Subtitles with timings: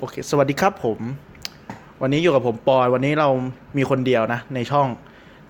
[0.00, 0.98] โอเค สวัสดีครับผม
[2.02, 3.28] วันนี้อยู่กับผมปอยวันนี้เรา
[3.76, 4.88] มีคนเดียวนะ ในช่อง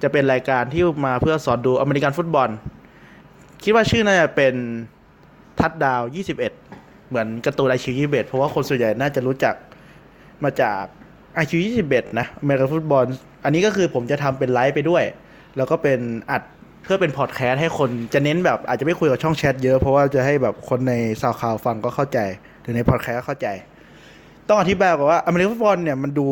[0.03, 2.49] จะเป็นรายการที่มาเพื่อสอนดูอเมริกันฟุตบอล
[3.63, 4.55] คิดว่าชื่อน่าจะเป็น
[5.61, 6.03] touchdown
[6.35, 6.37] 21
[7.09, 9.55] เหมือนการ์ตูน Eyeshield 21เพราะว่าคนส่วนใหญ่น่าจะรู้จัก
[10.45, 10.83] มาจาก
[11.35, 13.05] ไอคิว21นะอเมริกันฟุตบอล
[13.45, 15.05] อันนี้ก็คือผมจะทำเป็นไลฟ์ไปด้วย
[15.57, 16.01] แล้วก็เป็น
[16.31, 16.43] อัด
[16.85, 22.19] เพื่อเป็นพอดแคสต์ให้คนจะเน้นแบบอาจจะไม่คุยกับช่องแชทเยอะเพราะว่าจะให้แบบคนในซาวคลาวฟังก็เข้าใจ
[22.61, 23.49] หรือในพอดแคสต์เข้าใจ
[24.49, 26.27] ต้องอธิบายก่อนว่าอเมริกันฟุตบอลเนี่ยมันดู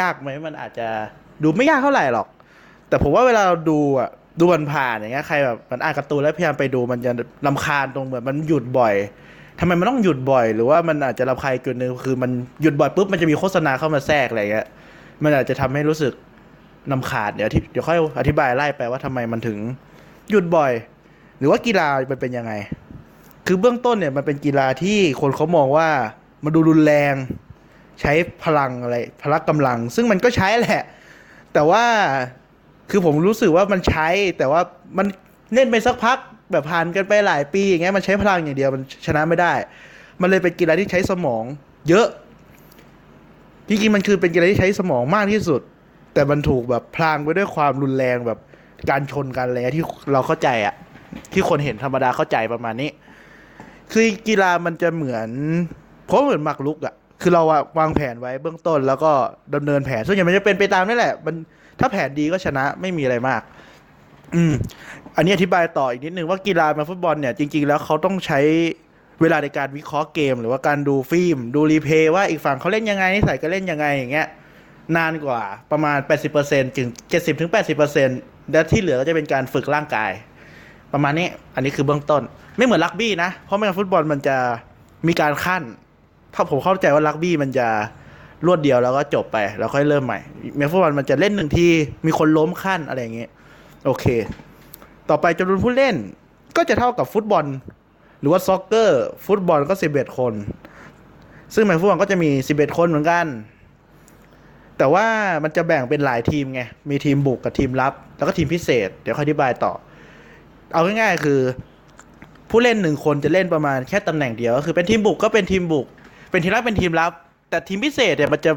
[0.00, 0.88] ยากไหมมันอาจจะ
[1.42, 2.26] ดูไม่ยากเท่าไหร่หรอก
[2.88, 7.12] แต่ผมว่าเวลาเราดูอะดูมันผ่านอย่างเงี้ยใครแบบมันอ่านการ์ตูนแล้วพยายามไปดูมันจะ
[7.46, 8.94] ลำคาญตรงเหมือนมันหยุดบ่อย
[9.58, 12.30] ทำไมมันต้องหยุดบ่อย หรือว่ามันอาจจะรำคาญเกินนึงคือมัน
[12.62, 14.66] หยุดบ่อยปุ๊บมันจะมีโฆษณาเข้ามาแทรกอะไรเงี้ย
[15.22, 16.12] มันอาจจะทำให้รู้สึก
[16.90, 19.58] นำขาดเดี๋ยวที่เดี๋ยวค่อยอธิบายไล่ไปว่าทำไมมันถึง
[20.30, 20.72] หยุดบ่อย
[21.38, 22.52] หรือว่ากีฬามันเป็นยังไง
[23.46, 25.88] คือเบื้องต้นเนี่ยมันเป็นกีฬาที่คนเขามองว่า
[26.44, 27.14] มันดูรุนแรง
[28.00, 28.12] ใช้
[28.44, 30.82] พลังอะไรพละกำลัง ซึ่งมันก็ใช้แหละ
[31.52, 31.84] แต่ว่า
[32.90, 34.60] คือผมรู้สึกว่ามันใช้แต่ว่า
[34.98, 35.06] มัน
[35.54, 36.18] เล่นไปสักพัก
[36.52, 39.52] แบบผ่านกันไปหลายปีอย่างเงี้ยมันใช้พลังอย่างเดียวมันชนะไม่ได้
[40.20, 41.44] มันเลยเป็นกีฬาที่ใช้สมอง
[41.88, 42.06] เยอะ
[43.68, 45.60] จริงๆมันคือเป็นกีฬาที่ใช้สมองมากที่สุด
[46.14, 48.38] แต่มันถูกแบบพลางไปด้วยความรุนแรงแบบ
[48.90, 50.74] การชนกันอะไรที่เราเข้าใจอะ
[51.32, 52.90] ที่คนเห็นธรรมดาเข้าใจประมาณนี้
[53.92, 55.28] คือกีฬามันจะเหมือน
[56.06, 57.42] เพราะเหมือนหมากรุกอะ คือเรา
[57.78, 59.12] วางแผนไว้เบื้องต้นแล้วก็
[59.54, 61.34] ดำเนินแผนส่วนใหญ่มันจะเป็นไปตามนี่แหละ มัน
[61.80, 63.42] ถ้าแผนดีก็ชนะไม่มีอะไรมาก
[64.34, 64.52] อืม
[65.16, 68.40] อันนี้อธิบายต่ออีกนิดนึงว่ากีฬามาฟุตบอลเนี่ยจริง ๆ แล้วเขาต้องใช้
[69.20, 74.26] เวลาในการวิเคราะห์เกม หรือว่าการดูฟิล์ม ดูรีเพย์ว่าอีกฝั่งเขาเล่นยังไงนิสัยก็เล่นยังไงอย่างเงี้ย
[74.96, 75.98] นานกว่าประมาณ
[76.38, 77.50] 80%ถึง 70ถึง
[78.00, 80.10] 80%และที่เหลือก็จะเป็นการฝึกร่างกาย
[80.92, 82.22] ประมาณนี้ อันนี้คือเบื้องต้น
[82.56, 84.36] ไม่เหมือนรักบี้นะ เพราะไม่งั้นฟุตบอลมันจะ
[85.08, 85.62] มีการขั้น
[86.34, 87.66] ถ้าผมเข้าใจว่ารักบี้มันจะ
[88.46, 90.18] รวดเดียวแล้วก็จบไป แล้วค่อยเริ่มใหม่
[90.56, 91.66] เมฟุตบอลมันจะเล่นหนึ่งที
[92.06, 93.30] มีคนล้มขั้นอะไรอย่างเงี้ย
[93.86, 94.04] โอเค
[95.08, 95.94] ต่อไปจำนวนผู้เล่น
[96.56, 97.44] ก็จะเท่ากับฟุตบอล
[98.20, 100.32] หรือว่าซ็อกเกอร์ ฟุตบอลก็11คน
[101.54, 103.26] ซึ่งในฟุตบอลก็จะมี11คนเหมือนกัน
[104.78, 105.06] แต่ว่า
[105.42, 109.72] มันจะแบ่งเป็นหลายทีมไง มีทีมบุกกับทีมรับ แล้วก็ทีมพิเศษ เดี๋ยวค่อยอธิบายต่อ
[110.72, 111.40] เอาง่ายๆคือ
[112.50, 115.86] ผู้เล่นหนึ่งคนจะเล่นประมาณแค่ตำแหน่งเดียว ก็คือเป็นทีมบุกก็เป็นทีมบุก
[116.30, 117.12] เป็นทีมรับเป็นทีมรับ
[117.50, 118.52] แต่ทีมพิเศษเนี่ยมันจะ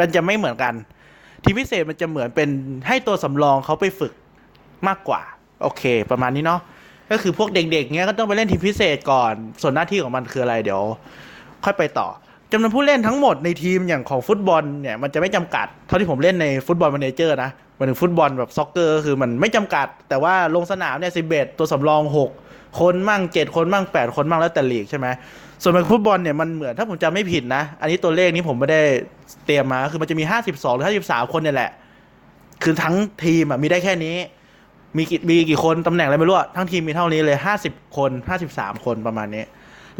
[0.00, 0.74] มันจะไม่เหมือนกัน
[1.44, 2.48] ทีมพิเศษมันจะเหมือนเป็น
[2.88, 4.12] ให้ตัวสำรองเขาไปฝึก
[4.88, 5.22] มากกว่า
[5.62, 6.60] โอเค ประมาณนี้เนาะ
[7.10, 10.82] ก็คือพวกเด็กๆเนี้ยก็ต้องไปเล่นทีมพิเศษก่อน ส่วนหน้าที่ของมันคืออะไรเดี๋ยว
[11.64, 12.08] ค่อยไปต่อ
[12.52, 22.30] จำนวนผู้เล่นทั้งหมดในทีมอย่างของฟุตบอลเนี่ยมันจะไม่จำกัด เท่าที่ผมเล่นใน Football Manager นะหมายถึงฟุตบอลแบบ soccer ก็คือมันไม่จำกัด แต่ว่าลงสนามเนี่ยสิบเอ็ดตัวสำรองหก
[22.80, 25.06] คนมั่งเจ็ดคนมั่งแปดคนมั่งแล้วแต่ลีกใช่ไหม
[25.62, 28.82] ส่วนในฟุตบอลเนี่ยมันเหมือนถ้าผมจำไม่ผิดนะ อันนี้ตัวเลขนี้ผมไม่ได้
[29.46, 31.70] เตรียมมาคือมันจะมีห้าสิบสองหรือห้าสิบสามคนเนี่ยแหละ
[32.62, 32.94] คือทั้ง
[33.24, 34.16] ทีมอะมีได้แค่นี้
[34.96, 39.44] มีกี่มีกี่คนตำแหน่งอะไรไม่รู้อะทั้งทีมมีเท่านี้เลยห้าสิบคนห้าสิบสามคนประมาณนี้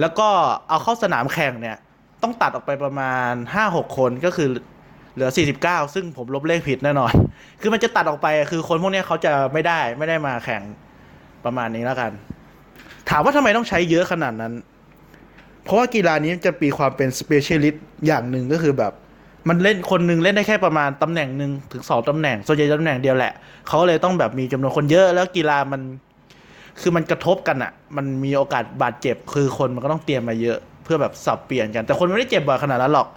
[0.00, 0.28] แล้วก็
[0.68, 1.76] เอาเข้าสนามแข่งเนี่ย
[2.22, 4.48] ต้องตัดออกไปประมาณห้าหกคนก็คือ
[5.14, 7.12] เหลือสี่สิบเก้าซึ่งผมลบเลขผิดแน่นอน
[7.60, 10.62] คือมันจะตัดออกไปคือคนพวกนี้เขาจะไม่ได้ไม่ได้มาแข่ง
[11.44, 12.12] ประมาณนี้แล้วกัน
[13.08, 14.52] ถามว่าทำไมต้องใช้เยอะขนาดนั้น
[15.64, 18.92] เพราะว่ากีฬานี้จะมีความเป็น specialist อย่างหนึ่งก็คือแบบ
[19.48, 23.32] มันเล่นคนหนึ่งเล่นได้แค่ประมาณตำแหน่งหนึ่งถึงสองตำแหน่งส่วนใหญ่ตำแหน่งเดียวแหละ
[23.68, 25.80] เขาเลยต้องแบบมีจำนวนคนเยอะแล้วกีฬามัน
[26.80, 30.58] คือมันกระทบกันอะมันมีโอกาสบาดเจ็บ คือคนมันก็ต้องเตรียมมาเยอะ
[30.90, 33.08] พื่อแบบสับเปลี่ยนกัน แต่คนไม่ได้เจ็บบ่อยขนาดนั้นหรอก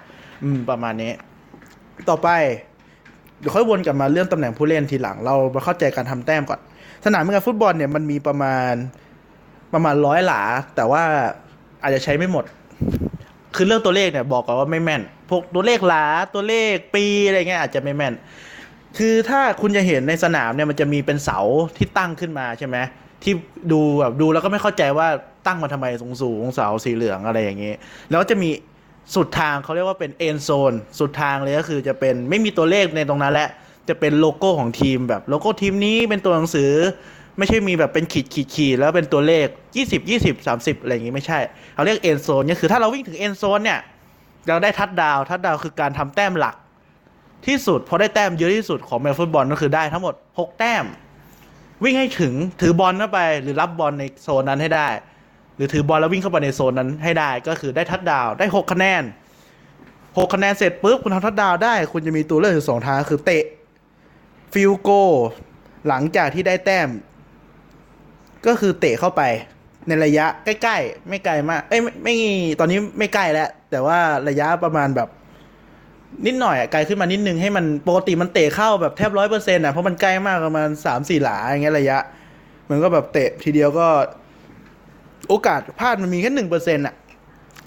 [0.44, 1.12] อืม ประมาณนี้
[2.10, 2.30] ต่อไป
[3.40, 6.60] เดี๋ยวค่อยวนกลับมาเรื่องตำแหน่งผู้เล่นทีหลัง เรามาเข้าใจการทำแต้มก่อน
[7.06, 8.74] สนามการฟุตบอลเนี่ยมันมีประมาณ
[9.74, 10.42] ประมาณร้อยหลา
[10.76, 11.04] แต่ว่า
[11.84, 12.46] อาจจะใช้ไม่หมด
[13.56, 18.14] คือเรื่องตัวเลขเนี่ยบอกก่อนว่าไม่แม่น พวกตัวเลขหลาตัวเลขปีอะไรเงี้ยอาจจะไม่แม่น
[18.98, 21.40] คือถ้าคุณจะเห็นในสนามเนี่ยมันจะมีเป็นเสา
[21.78, 22.78] ที่ตั้งขึ้นมาใช่ไหม
[23.24, 23.34] ที่
[23.72, 25.08] ดูแบบดูแล้วก็ไม่เข้าใจว่า
[25.46, 27.74] ตั้งมาทำไมสูงสูงเสาสีเหลืองอะไรอย่างนี้
[28.12, 28.50] แล้วจะมี
[29.16, 33.50] สุดทางเขาเรียกว่าเป็นเอ็นโซนสุดทางเลยก็คือจะเป็นไม่มีตัวเลขในตรงนั้นแหละ
[33.90, 36.72] จะเป็นโลโก้ของทีมแบบโลโก้ทีมนี้เป็นตัวหนังสือ
[37.38, 41.40] ไม่ใช่มีแบบเป็นขีดขีดขีดแล้วเป็นตัวเลข 20 20 30 อะไรอย่างงี้ไม่ใช่
[41.74, 43.80] เขาเรียก end zone เนี่ยคือถ้าเราวิ่งถึงเอ็นโซนเนี่ย
[44.48, 46.56] เราได้ทัดดาวทัดดาวคือการทำแต้มหลัก
[47.48, 50.86] ที่สุดพอได้แต้มเยอะที่สุดของอเมริกันฟุตบอลก็คือได้ทั้งหมด 6 แต้ม
[51.84, 54.88] วิ่งให้ถึงถือบอลเข้าไปหรือรับบอลในโซนนั้นให้ได้
[55.56, 59.04] หรือถือบอลแล้ววิ่งเข้าไปในโซนนั้นให้ได้ก็คือได้ทัดดาวได้ 6 คะแนน
[59.68, 63.44] 6 คะแนนเสร็จปุ๊บคุณทำทัดดาวได้ คุณจะมีตัวเลือกอยู่สองทางคือเตะ
[64.54, 64.90] field goal
[65.88, 66.90] หลังจากที่ได้แต้ม
[68.46, 69.22] ก็คือเตะเข้าไป
[69.88, 72.16] ในระยะใกล้ๆ ไม่ไกลมาก เอ้ยไม่ไม่
[72.60, 74.00] ตอนนี้ไม่ใกล้แล้ว แต่ว่า
[74.30, 75.10] ระยะประมาณแบบ
[76.26, 81.98] นิดหน่อยไกลขึ้นมานิดนึงให้มันปกติมันเตะเข้าแบบแทบร้อยเปอร์เซ็นต์อะเพราะมันใกล้มากประมาณสามสี่หลาอย่างเงี้ยระยะ
[82.70, 83.88] มันก็แบบเตะทีเดียวก็
[85.30, 86.96] โอกาสพลาดมันมีแค่หนึ่งเปอร์เซ็นต์อะ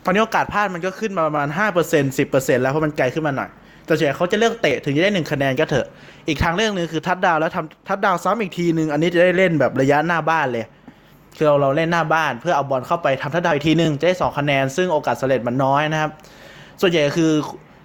[0.04, 3.50] ตอนนี้โอกาสพลาดมันก็ขึ้นมาประมาณห้าเปอร์เซ็นสิบเปอร์เซ็นแล้วเพราะมันไกลขึ้นมาหน่อย
[3.86, 5.86] แต่ส่วนใหญ่เขาจะเลือกเตะถึงจะได้หนึ่งคะแนนก็เถอะ
[6.28, 10.64] อีกทางเรื่องหนึ่งคือทัดดาวแล้วทำทัดดาวซ้ำอีกทีหนึ่งอันนี้จะได้เล่นแบบระยะหน้าบ้านเลย
[11.36, 16.10] คือเราเราเล่นหน้าบ้านเพื่อเอาบอลเข้าไปทำทัดดาวอีกทีหนึ่งจะได้สองคะแนน ซึ่งโอกาสสำเร็จมันน้อยนะครับ
[16.80, 17.30] ส่วนใหญ่คือ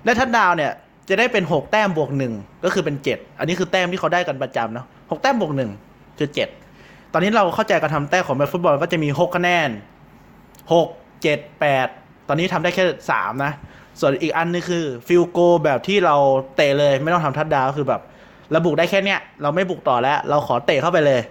[0.06, 0.72] ได้ทัดดาวเนี่ย
[1.10, 2.34] จะได้เป็นหกแต้มบวกหนึ่ง
[2.64, 5.72] ก็คือเป็นเจ็ดอันนี้คือแต้มที่เขาได้กันประจำเนาะหกแต้มบวกหนึ่ง
[6.18, 6.50] คือเจ็ด
[7.14, 9.70] ตอนนี้เราเข้าใจการทำแต้มของแบบฟุตบอลก็จะมีหกคะแนน
[10.74, 10.88] หก
[11.22, 11.88] เจ็ดแปด
[12.28, 13.52] ตอนนี้ทำได้แค่สามนะ
[14.00, 16.16] ส่วนอีกอันนึงคือ field goal แบบที่เรา
[16.56, 21.22] เตะเลยไม่ต้องทำ touchdown คือแบบเราบุกได้แค่เนี้ยเราไม่บุกต่อแล้ว เราขอเตะเข้าไปเลย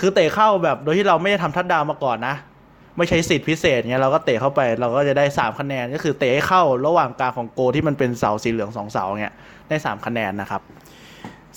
[0.00, 2.34] คือเตะเข้าแบบโดยที่เราไม่ได้ทำทัดดาวมาก่อนนะ
[2.96, 9.34] ไม่ใช้สิทธิพิเศษเงี้ยเราก็เตะเข้าไปเราก็จะได้สามคะแนนก็คือเตะให้เข้าระหว่างกลางของ goal ที่มันเป็นเสาสีเหลืองสองเสาเงี้ย
[9.68, 10.62] ได้สามคะแนนนะครับ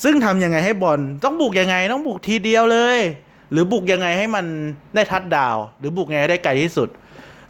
[0.04, 3.00] ซึ่งทำยังไงให้บอลต้องบุกยังไงต้องบุกทีเดียวเลย
[3.52, 4.46] หรือบุกยังไงให้มัน
[4.96, 6.90] ได้ทัดดาว หรือบุกยังไงได้ไกลที่สุด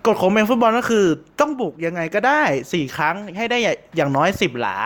[0.05, 1.05] กฎของแมนฟุตบอลก็คือ
[1.39, 2.41] ต้องบุกยังไงก็ได้
[2.73, 3.57] สี่ครั้งให้ได้
[3.95, 4.77] อย่างน้อยสิบหลา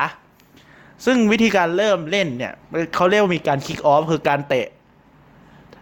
[1.06, 2.54] ซึ่งวิธีการเริ่มเล่นเนี่ย
[2.96, 4.68] เขาเรียกว่ามีการคิกออฟคือการเตะ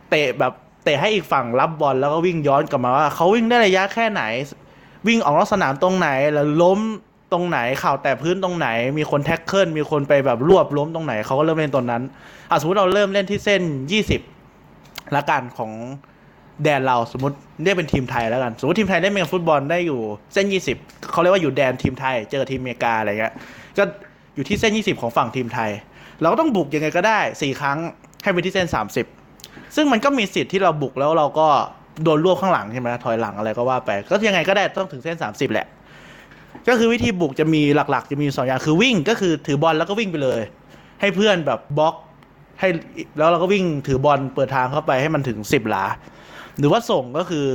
[0.09, 0.53] เตะแบบ
[0.83, 4.23] เตะให้อีกฝั่งรับบอลแล้วก็วิ่งย้อนกลับมาว่าเขาวิ่งได้ระยะแค่ไหน
[5.07, 6.79] วิ่งออกนอกสนามตรงไหนแล้วล้ม
[7.31, 8.67] ตรงไหนข่าวแต่พื้นตรงไหน
[8.97, 12.03] มีคนแท็กเกิลมีคนไปแบบรวบล้มตรงไหนเขาก็เริ่มเล่นตรงนั้น
[12.49, 13.61] อะสมมติเราเริ่มเล่นที่เส้น
[13.91, 14.21] ยี่สิบ
[15.15, 15.71] ละกันของ
[16.63, 19.99] แดนเราสมมติเรียกเป็นทีมไทยแล้วกัน สมมติทีมไทยได้เมนฟุตบอลได้อยู่
[20.33, 20.77] เส้นยี่สิบ
[21.11, 23.33] เขาเรียกว่าอยู่แดนทีมไทย เจอทีมอเมริกาอะไรเงี้ย
[23.77, 23.83] ก็
[24.35, 25.71] อยู่ที่เส้นยี่สิบของฝั่งทีมไทย
[26.21, 27.77] เราก็ต้องบุกยังไงก็ได้สี่ครั้ง
[28.23, 29.05] ให้ไปที่เส้นสามสิบ
[29.75, 31.47] ซึ่งมันก็มีสิทธิ์ที่เราบุกแล้วเราก็
[32.03, 35.67] โดนรวบข้างหลังใช่ไหมถอยหลังอะไรก็ว่าไปก็ยังไงก็ได้ต้องถึงเส้น 30 แหละ
[36.67, 40.41] ก็คือวิธีบุกจะมีหลักๆ จะมีสองอย่างคือวิ่งก็คือถือบอลแล้วก็วิ่งไปเลย
[41.01, 41.95] ให้เพื่อนแบบบล็อก
[42.59, 42.69] ให้
[43.17, 45.85] แล้วเราก็วิ่งถือบอลเปิดทางเข้าไปให้มันถึง10หลา
[46.57, 47.47] หรือว่าส่งก็คือ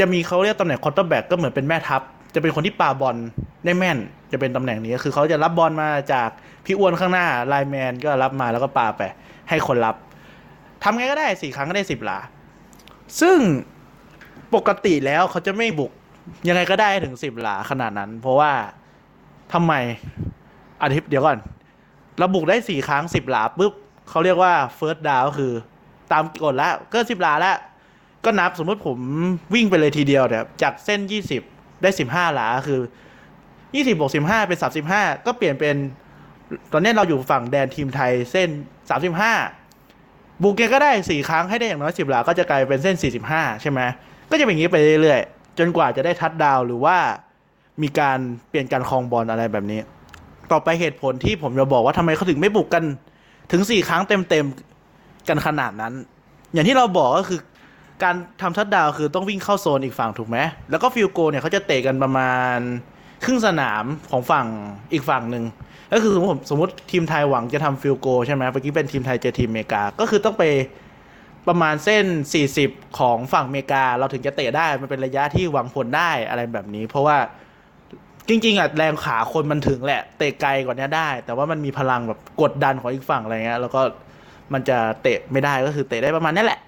[0.00, 2.02] จะมีเขาเรียกตำแหน่ง quarterback ก็เหมือนเป็นแม่ทัพ
[2.34, 3.16] จะเป็นคนที่ปาบอล
[3.64, 3.98] ได้แม่น
[4.32, 6.28] จะเป็นตำแหน่งนี้คือเขาจะรับบอลมาจาก
[6.64, 9.02] พี่อ้วนข้างหน้า lineman ก็รับมาแล้วก็ปาไป
[9.48, 9.96] ให้คนรับ
[10.82, 12.18] ทำไงก็ได้สี่ครั้งก็ได้สิบหลา
[13.20, 13.38] ซึ่ง
[14.54, 15.92] ปกติแล้วเขาจะไม่บุก
[16.48, 18.52] ยังไงก็ได้ถึงสิบหลาขนาดนั้น เพราะว่า
[19.52, 19.72] ทำไม
[20.82, 21.38] อาทิตย์เดี๋ยวก่อน
[22.18, 23.72] เราบุกได้สี่ครั้งสิบหลาปุ๊บ
[24.08, 25.52] เขาเรียกว่า first down ก็คือ
[26.12, 27.56] ตามกฎแล้วก็สิบหลาแล้ว
[28.24, 28.98] ก็นับสมมติผม
[29.54, 31.42] วิ่งไปเลยทีเดียวเนี่ยจากเส้นยี่สิบ
[31.82, 32.80] ได้สิบห้าหลาคือ
[33.74, 35.76] ยี่สิบบวกสิบห้าเป็นสามสิบห้าก็เปลี่ยนเป็น
[36.72, 38.48] ตอนนี้เราอยู่ฝั่งแดนทีมไทยเส้น
[38.90, 39.32] สามสิบห้า
[40.42, 43.80] บุกเกก็ได้สี่ครั้งให้ได้อย่างน้อยสิบหลาก็จะกลายเป็นเส้นสี่สิบห้าใช่ไหม
[44.30, 46.96] ก็จะเป็นอย่างนี้ไปเรื่อยๆ จนกว่าจะได้ทัดดาวหรือว่า
[47.82, 48.18] มีการ
[48.48, 49.80] เปลี่ยนการครองบอลอะไรแบบนี้
[50.52, 52.84] ต่อไปเหตุผลที่ผมจะบอกว่าทำไมเขาถึงไม่บุกกัน
[53.52, 55.94] ถึงสี่ครั้งเต็มๆกันขนาดนั้น
[56.52, 57.40] อย่างที่เราบอกก็คือ
[58.02, 60.38] การทำทัดดาวคือต้องวิ่งเข้าโซนอีกฝั่งถูกไหม
[60.70, 62.58] แล้วก็ field goal เนี่ยเขาจะเตะกันประมาณ
[63.24, 64.46] ครึ่งสนามของฝั่ง
[64.92, 65.44] อีกฝั่งหนึ่ง
[65.92, 70.44] ก็คือสมมติสมมติทีมไทยหวังจะทำ field goal ใช่ไหมเมื่อกี้เป็นทีมไทยเจอทีมอเมริกา ก็คือต้องไป
[71.48, 72.04] ประมาณเส้น
[72.50, 77.16] 40 ของฝั่งอเมริกา เราถึงจะเตะได้ มันเป็นระยะที่หวังผลได้อะไรแบบนี้ เพราะว่า
[78.28, 83.80] จริงๆอะแรงขาคนมันถึงแหละ เตะไกลกว่านี้ได้ แต่ว่ามันมีพลังแบบกดดันของอีกฝั่งอะไรเงี้ยแล้วก็
[84.52, 86.60] มันจะเตะไม่ได้ก็คือเตะได้ประมาณนี้แหละ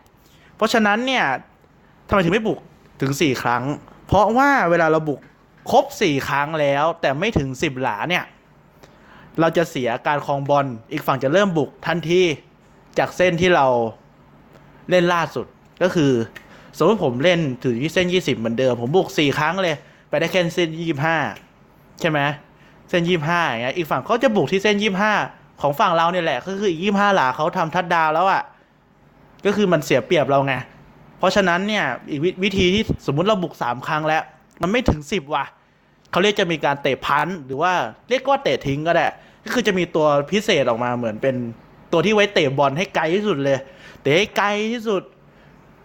[0.57, 1.25] เพราะฉะนั้นเนี่ย
[2.09, 2.59] ทำไมถึงไม่บุก
[3.01, 3.65] ถึง 4 ครั้ง
[4.07, 5.21] เพราะว่าเวลาเราบุก
[5.71, 8.25] ครบ 4 ครั้งแล้ว แต่ไม่ถึง 10 หลาเนี่ย
[9.41, 12.23] เราจะเสียการครองบอลอีกฝั่งจะเริ่มบุกทันที
[12.99, 13.67] จากเส้นที่เรา
[14.91, 15.47] เล่นล่าสุด
[15.83, 16.13] ก็คือ
[16.79, 19.77] สมมติผมเล่นถึงที่เส้น 20 เหมือนเดิม ผมบุก 4 ครั้งเลย
[20.09, 20.69] ไปได้แค่เส้น
[21.09, 21.46] 25
[22.01, 22.21] ใช่ไหม
[22.89, 24.77] เส้น25อย่างเงี้ยอีกฝั่งเขาจะบุกที่เส้น
[25.19, 28.43] 25ของฝั่งเราเนี่ยแหละก็คืออีก25หลาเขาทำทัดดาวแล้วอะ่ะ
[29.47, 30.55] ก็คือมันเสียเปรียบเราไง
[31.19, 34.23] เพราะฉะนั้นเนี่ยอีกวิธีที่สมมุติเราบุก3ครั้งแล้ว
[34.63, 35.45] มันไม่ถึง10ว่ะ
[36.11, 37.73] เขาเรียกจะมีการเตะ punt หรือว่า
[38.11, 39.07] เรียกว่าเตะทิ้งก็ได้
[39.45, 41.37] ก็คือจะมีตัวพิเศษออกมาเหมือนเป็น
[41.93, 43.59] ตัวที่ไว้เตะบอลให้ไกลที่สุดเลย
[44.03, 45.03] เตะให้ไกลที่สุด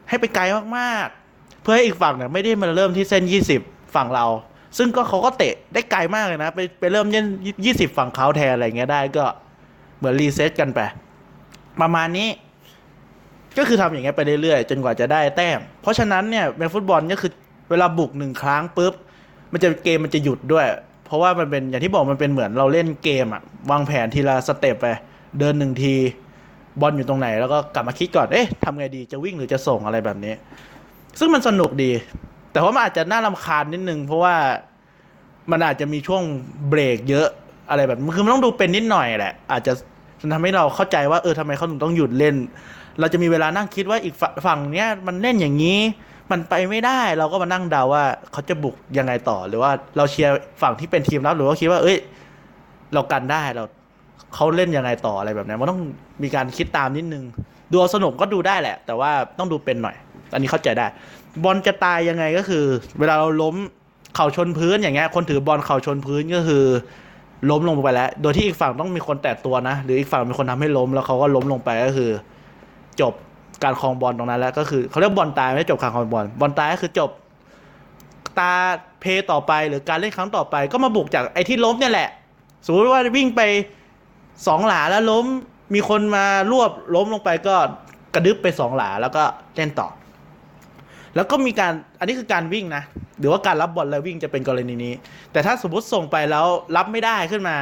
[0.10, 0.44] ให้ไปไกล
[0.78, 3.24] มากๆ เพื่อให้อีกฝั่งเนี่ยไม่ได้มาเริ่มที่เส้น
[3.60, 4.26] 20ฝั่งเรา
[4.78, 7.26] ซึ่งก็เขาก็เตะได้ไกลมากเลยนะ ไปไปเริ่มเล่น
[7.64, 9.26] 20ฝั่งเขาแทนอะไรเงี้ยได้ก็
[9.98, 10.80] เหมือน reset กันไป
[11.82, 12.30] ประมาณนี้
[13.58, 17.32] ก็คือทำอย่างเงี้ยไปเรื่อยๆ จนกว่าจะได้แต้ม เพราะฉะนั้นเนี่ยในฟุตบอลก็คือ
[17.70, 18.94] เวลาบุกหนึ่งครั้งปุ๊บ
[19.52, 20.66] มันจะเกมมันจะหยุดด้วย
[21.06, 24.88] เพราะว่ามันเป็นอย่างที่บอกมันเป็นเหมือนเราเล่นเกมอะวางแผนทีละสเต็ปไป
[25.40, 25.94] เดินหนึ่งที
[26.82, 30.34] บอลอยู่ตรงไหน แล้วก็กลับมาคิดก่อน เอ๊ะทำไงดีจะวิ่งหรือจะส่งอะไรแบบนี้
[31.20, 31.92] ซึ่งมันสนุกดี
[32.52, 34.36] แต่ว่ามันอาจจะน่ารำคาญนิดนึง เพราะว่า
[35.52, 36.24] มันอาจจะมีช่วง
[36.70, 37.28] เบรกเยอะ
[37.70, 39.74] อะไรแบบคือมันต้องดูเป็นนิดหน่อยแหละ อาจจะ
[40.34, 42.36] ทำให้เราเข้าใจว่าเออทำไมเขาถึงต้องหยุดเล่น
[43.00, 44.16] เราจะมีเวลานั่งคิดว่าอีก
[44.46, 45.80] ฝั่งเนี้ยมันเล่นอย่างนี้
[46.32, 51.98] มันไปไม่ได้เราก็มานั่งเดาว่าเขาจะบุกยังไงต่อ หรือว่าเราเชียร์ฝั่งที่เป็นทีมรับหรือว่าคิดว่าเอ้ย
[52.94, 53.64] เรากันได้เรา
[54.36, 55.82] เขาเล่นยังไงต่ออะไรแบบนี้มันต้อง
[56.24, 57.24] มีการคิดตามนิดนึง
[57.72, 59.96] ดูสนุกก็ดูได้แหละ แต่ว่าต้องดูเป็นหน่อย
[60.34, 60.88] อันนี้เข้าใจได้
[61.44, 62.66] บอลจะตายยังไงก็คือ
[63.00, 63.56] เวลาเราล้ม
[64.16, 66.64] เข่าชนพื้นอย่างเงี้ย คนถือบอลเข่าชนพื้นก็คือ
[67.50, 72.12] ล้มลงไปแล้ว โดยที่อีกฝั่งต้องมีคนแตะตัวนะ หรืออีกฝั่งมีคนทำให้ล้มแล้วเขาก็ล้มลงไปก็คือ
[73.02, 73.14] จบ
[73.64, 77.10] การครองบอลตรงนั้นแล้ว ก็คือเขาเรียกบอลตายไม่ได้จบการครองบอลบอลตายก็คือจบ
[78.40, 78.54] ตา
[79.02, 82.10] เพย์ต่อไปหรือการเล่นครั้งต่อไป ก็มาบุกจากไอ้ที่ล้มเนี่ยแหละ
[82.66, 83.42] สมมติว่าวิ่งไป
[84.48, 85.26] สองหลาแล้วล้ม
[85.74, 87.56] มีคนมารวบล้มลงไปก็
[88.14, 89.24] กระดึบไปสองหลาแล้วก็
[89.56, 89.88] เล่นต่อ
[91.16, 92.84] แล้วก็มีการอันนี้คือการวิ่งนะ
[93.20, 94.94] หรือว่าการรับบอลแล้ววิ่งจะเป็นกรณีนี้
[95.32, 96.46] แต่ถ้าสมมติส่งไปแล้ว
[96.78, 97.58] รับไม่ได้ขึ้นมา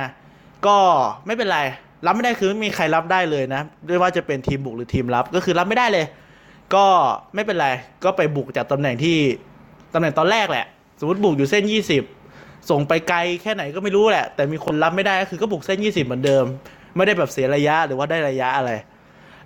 [0.67, 0.77] ก็
[1.25, 1.59] ไม่เป็นไร
[2.05, 6.05] รับไม่ได้คือไม่มีใครรับได้เลยนะไม่ว่าจะเป็นทีมบุกหรือทีมรับก็คือรับไม่ได้เลย
[6.75, 6.85] ก็
[7.35, 7.67] ไม่เป็นไร
[8.03, 9.17] ก็ไปบุกจากตำแหน่งที่
[9.93, 10.65] ตำแหน่งตอนแรกแหละ
[10.99, 11.63] สมมติบุกอยู่เส้น
[12.15, 16.45] 20 ส่งไปไกลแค่ไหนก็ไม่รู้แหละ แต่มีคนรับไม่ได้ก็คือก็บุกเส้น 20 เหมือนเดิม
[16.95, 18.71] ไม่ได้แบบเสียระยะหรือว่าได้ระยะอะไร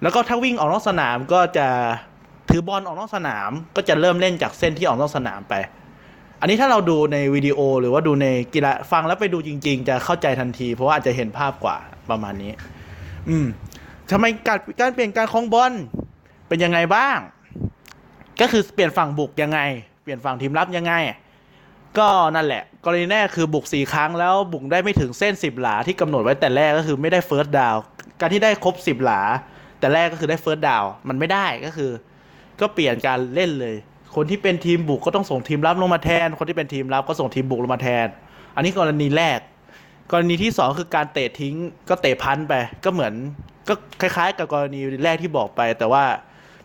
[0.01, 1.67] แล้วก็ถ้าวิ่งออกนอกสนามก็จะ
[2.55, 5.53] ถือบอลออกนอกสนาม ก็จะเริ่มเล่นจากเส้นที่ออกนอกสนามไป
[6.39, 11.77] อันนี้ถ้าเราดูในวิดีโอหรือว่าดูในกีฬาฟังแล้วไปดูจริง ๆ จะเข้าใจทันที เพราะว่าอาจจะเห็นภาพกว่า
[12.09, 12.51] ประมาณนี้
[13.29, 13.45] อืม
[14.11, 15.73] ทำไมการการเปลี่ยนการครองบอล
[16.47, 17.17] เป็นยังไงบ้าง
[18.41, 19.59] ก็คือเปลี่ยนฝั่งบุกยังไง
[20.03, 20.93] เปลี่ยนฝั่งทีมรับยังไง
[21.97, 27.75] ก็นั่นแหละ กรณีแรกคือบุกสี่ครั้งแล้วบุกได้ไม่ถึงเส้นสิบหลาที่กำหนดไว้แต่แรกก็คือไม่ได้ first down
[28.19, 29.21] การที่ได้ครบสิบหลา
[29.79, 31.91] แต่แรกก็คือได้ first down มันไม่ได้ก็คือ
[32.61, 33.75] ก็เปลี่ยนการเล่นเลย
[34.15, 38.07] คนที่เป็นทีมบุกก็ต้องส่งทีมรับลงมาแทน คนที่เป็นทีมรับก็ส่งทีมบุกลงมาแทน
[38.55, 39.39] อันนี้กรณีแรก
[40.11, 41.55] กรณีที่สองคือการเตะทิ้ง
[41.89, 43.13] ก็เตะ punt ไป ก็เหมือน
[43.67, 46.03] ก็คล้ายๆ กับกรณีแรกที่บอกไป แต่ว่า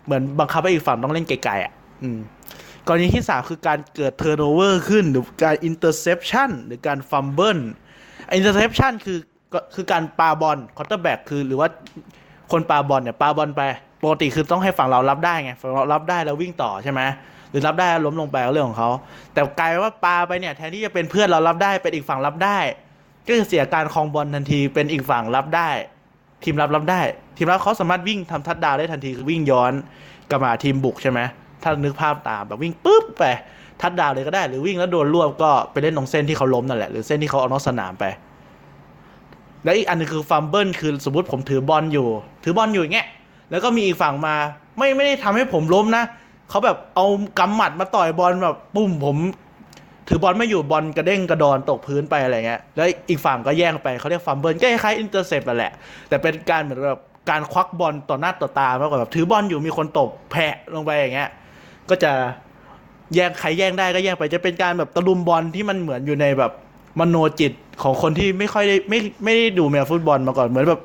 [0.05, 2.19] เหมือนบังคับให้อีกฝั่งต้องเล่นไกลๆอะอืม
[2.87, 9.19] กรณีที่สามคือการเกิด turnover ขึ้น หรือการ interception หรือการ fumble interception คือ
[9.53, 11.69] ก็คือการปาบอล quarterback คือหรือว่า
[12.53, 13.63] คนปาบอลเนี่ยปาบอลไป
[14.03, 17.01] ปกติคือต้องให้ฝั่งเรารับได้ไงฝั่งเรารับได้แล้ววิ่งต่อใช่ไหม
[17.51, 18.91] หรือรับได้แล้วล้มลงไปก็เรื่องของเขา
[19.33, 22.59] แต่กลายเป็นว่าปาไปเนี่ยแทนที่จะเป็นเพื่อนเรารับได้เป็นอีกฝั่งรับได้
[23.27, 25.69] ก็คือเสียการครองบอลทันทีเป็นอีกฝั่งรับได้
[26.45, 27.01] ทีมรับรับได้
[27.37, 29.73] ทีมรับเขาสามารถวิ่งทำทัดดาวได้ทันทีคือวิ่งย้อน
[30.31, 31.21] กลับมาทีมบุกใช่ไหม
[31.63, 33.25] ถ้านึกภาพตามแบบวิ่งปุ๊บไป
[33.81, 38.05] ทัดดาวเลยก็ได้ หรือวิ่งแล้วโดนรวบก็ไปเล่นตรงเส้นที่เขาล้มนั่นแหละหรือเส้นที่เขาเอานอกสนามไป
[39.65, 42.09] แล้วอีกอันนึงคือ fumble คือสมมติผมถือบอลอยู่
[42.45, 43.07] ถือบอลอยู่อย่างเงี้ย
[43.51, 44.35] แล้วก็มีอีกฝั่งมา
[44.79, 46.05] ไม่ไม่ได้ทำให้ผมล้มนะ
[46.51, 47.07] เขาแบบเอา
[47.39, 49.17] กำหมัดมาต่อยบอลแบบปุ้มผม
[50.09, 55.73] ถือบอลไม่อยู่บอลกระเด้งกระดอนตกพื้นไปอะไรเงี้ย แล้วอีกฝั่งก็แย่งไปเขาเรียก fumble ก็คล้าย intercept แหละ
[56.09, 57.01] แต่เป็นการเหมือนแบบ
[57.31, 61.31] การควักบอลต่อหน้าต่อตามากกว่าแบบถือบอลอยู่มีคนตบแผะลงไปอย่างเงี้ย
[61.91, 62.13] ก็จะ
[63.15, 66.53] แย่งใครแย่งได้ก็แย่งไปจะเป็นการแบบตะลุมบอนที่มันเหมือนอยู่ในแบบ
[67.01, 67.53] มโนจิต
[67.83, 70.81] ของคนที่ไม่ค่อยได้ไม่ไม่ได้ดูแมวฟุตบอลมาก่อนเหมือนแบบ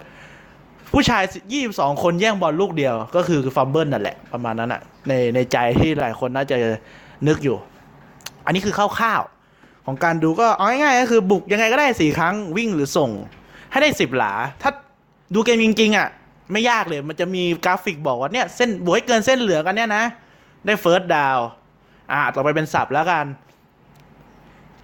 [0.93, 1.23] ผู้ชาย
[1.61, 6.57] 22 คนแย่งบอลลูกเดียว ก็คือ fumble นั่นแหละ ประมาณนั้นอะในในใจที่หลายคนน่าจะ
[7.27, 7.57] นึกอยู่
[8.45, 13.09] อันนี้คือคร่าวๆของการดูก็เอาง่ายๆก็คือบุกยังไงก็ได้สี่ครั้งวิ่งหรือส่ง
[13.71, 14.71] ให้ได้สิบหลา ถ้า
[15.33, 16.07] ดูเกมจริงๆอะ
[16.51, 20.03] ไม่ยากเลยมันจะมีกราฟิกบอกว่าเนี่ยเส้นบุกให้เกินเส้นเหลืองอันเนี่ยนะ
[20.65, 21.39] ได้ first down
[22.11, 23.25] อ่าต่อไปเป็นสับแล้วกัน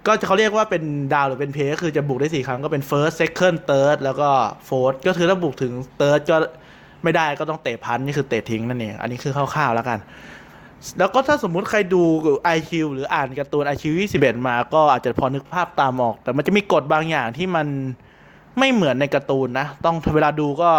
[0.06, 0.82] ก็จะเขาเรียกว่าเป็น
[1.14, 4.28] ดาวหรือเป็นเพย์ก็คือจะบุกได้สี่ครั้งก็เป็น first second third แล้วก็
[4.68, 6.36] fourth ก็คือถ้าบุกถึง third ก็
[7.02, 9.98] ไม่ได้ก็ต้องเตะพันนี่คือเตะทิ้งนั่นเอง อันนี้คือคร่าวๆแล้วกัน
[10.98, 12.02] แล้วก็ถ้าสมมุติใครดู
[12.56, 13.84] IQ หรืออ่านการ์ตูน IQ
[14.16, 17.66] 21 มาก็อาจจะพอนึกภาพตามออก แต่มันจะมีกฎบางอย่างที่มัน
[18.58, 20.70] ไม่เหมือนในการ์ตูนนะ ต้องเวลาดูก็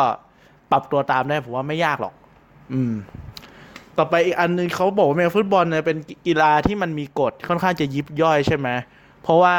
[0.72, 2.14] ปรับตัวตามได้ผมว่าไม่ยากหรอก
[2.74, 2.94] อืม
[3.98, 5.98] ต่อไปอีกอันนึงเขาบอกว่าแมวฟุตบอลเนี่ยเป็น
[6.28, 9.56] กีฬาที่มันมีกฎค่อนข้างจะยิบย่อยใช่ไหมเพราะว่า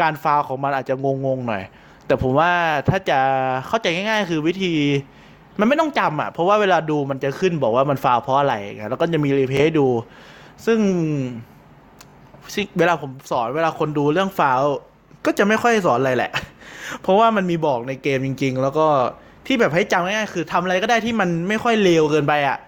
[0.00, 0.94] การฟาวของมันอาจจะ
[1.26, 1.62] งงๆหน่อย
[2.06, 2.52] แต่ผมว่า
[2.88, 3.18] ถ้าจะ
[3.66, 4.72] เข้าใจง่าย ๆ คือวิธี
[5.58, 9.88] มันไม่ต้องจำอะ เพราะว่าเวลาดูมันจะขึ้นบอกว่ามันฟาวเพราะอะไรอย่างเงี้ยแล้วก็จะมีรีเพย์ให้ดู
[10.66, 10.78] ซึ่ง
[12.54, 14.60] ซึ่งเวลาผมสอนเวลาคนดูเรื่องฟาว
[15.26, 16.32] ก็จะไม่ค่อยสอนอะไรแหละ
[17.02, 18.86] เพราะว่ามันมีบอกในเกมจริง ๆ แล้วก็
[19.46, 22.58] ที่แบบให้จำง่ายๆคือทำอะไรก็ได้ที่มันไม่ค่อยเลวเกินไปอะ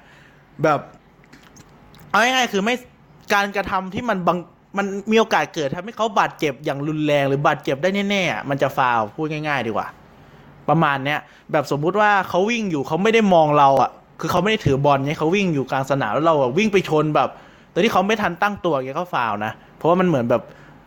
[0.62, 0.81] แบบ
[2.11, 2.75] เอาง่ายๆคือไม่
[3.35, 4.38] การกระทำที่มันบัง
[4.76, 9.88] มันมีโอกาสเกิดทำให้เขาบาดเจ็บอย่างรุนแรงหรือบาดเจ็บได้แน่ๆมันจะฟาวพูดง่าย ๆ ดีกว่า
[10.69, 11.19] ประมาณเนี้ย
[11.52, 13.90] แบบสมมุติว่าเขาวิ่งอยู่เขาไม่ได้มองเราอะ
[14.21, 17.28] คือเขาไม่ได้ถือบอลเนี่ยเขาวิ่งอยู่กลางสนามแล้วเราวิ่งไปชนแบบ
[17.71, 20.43] โดยที่เขาไม่ทันตั้งตัวเงี้ยเขาฟาวนะเพราะว่ามันเหมือนแบบ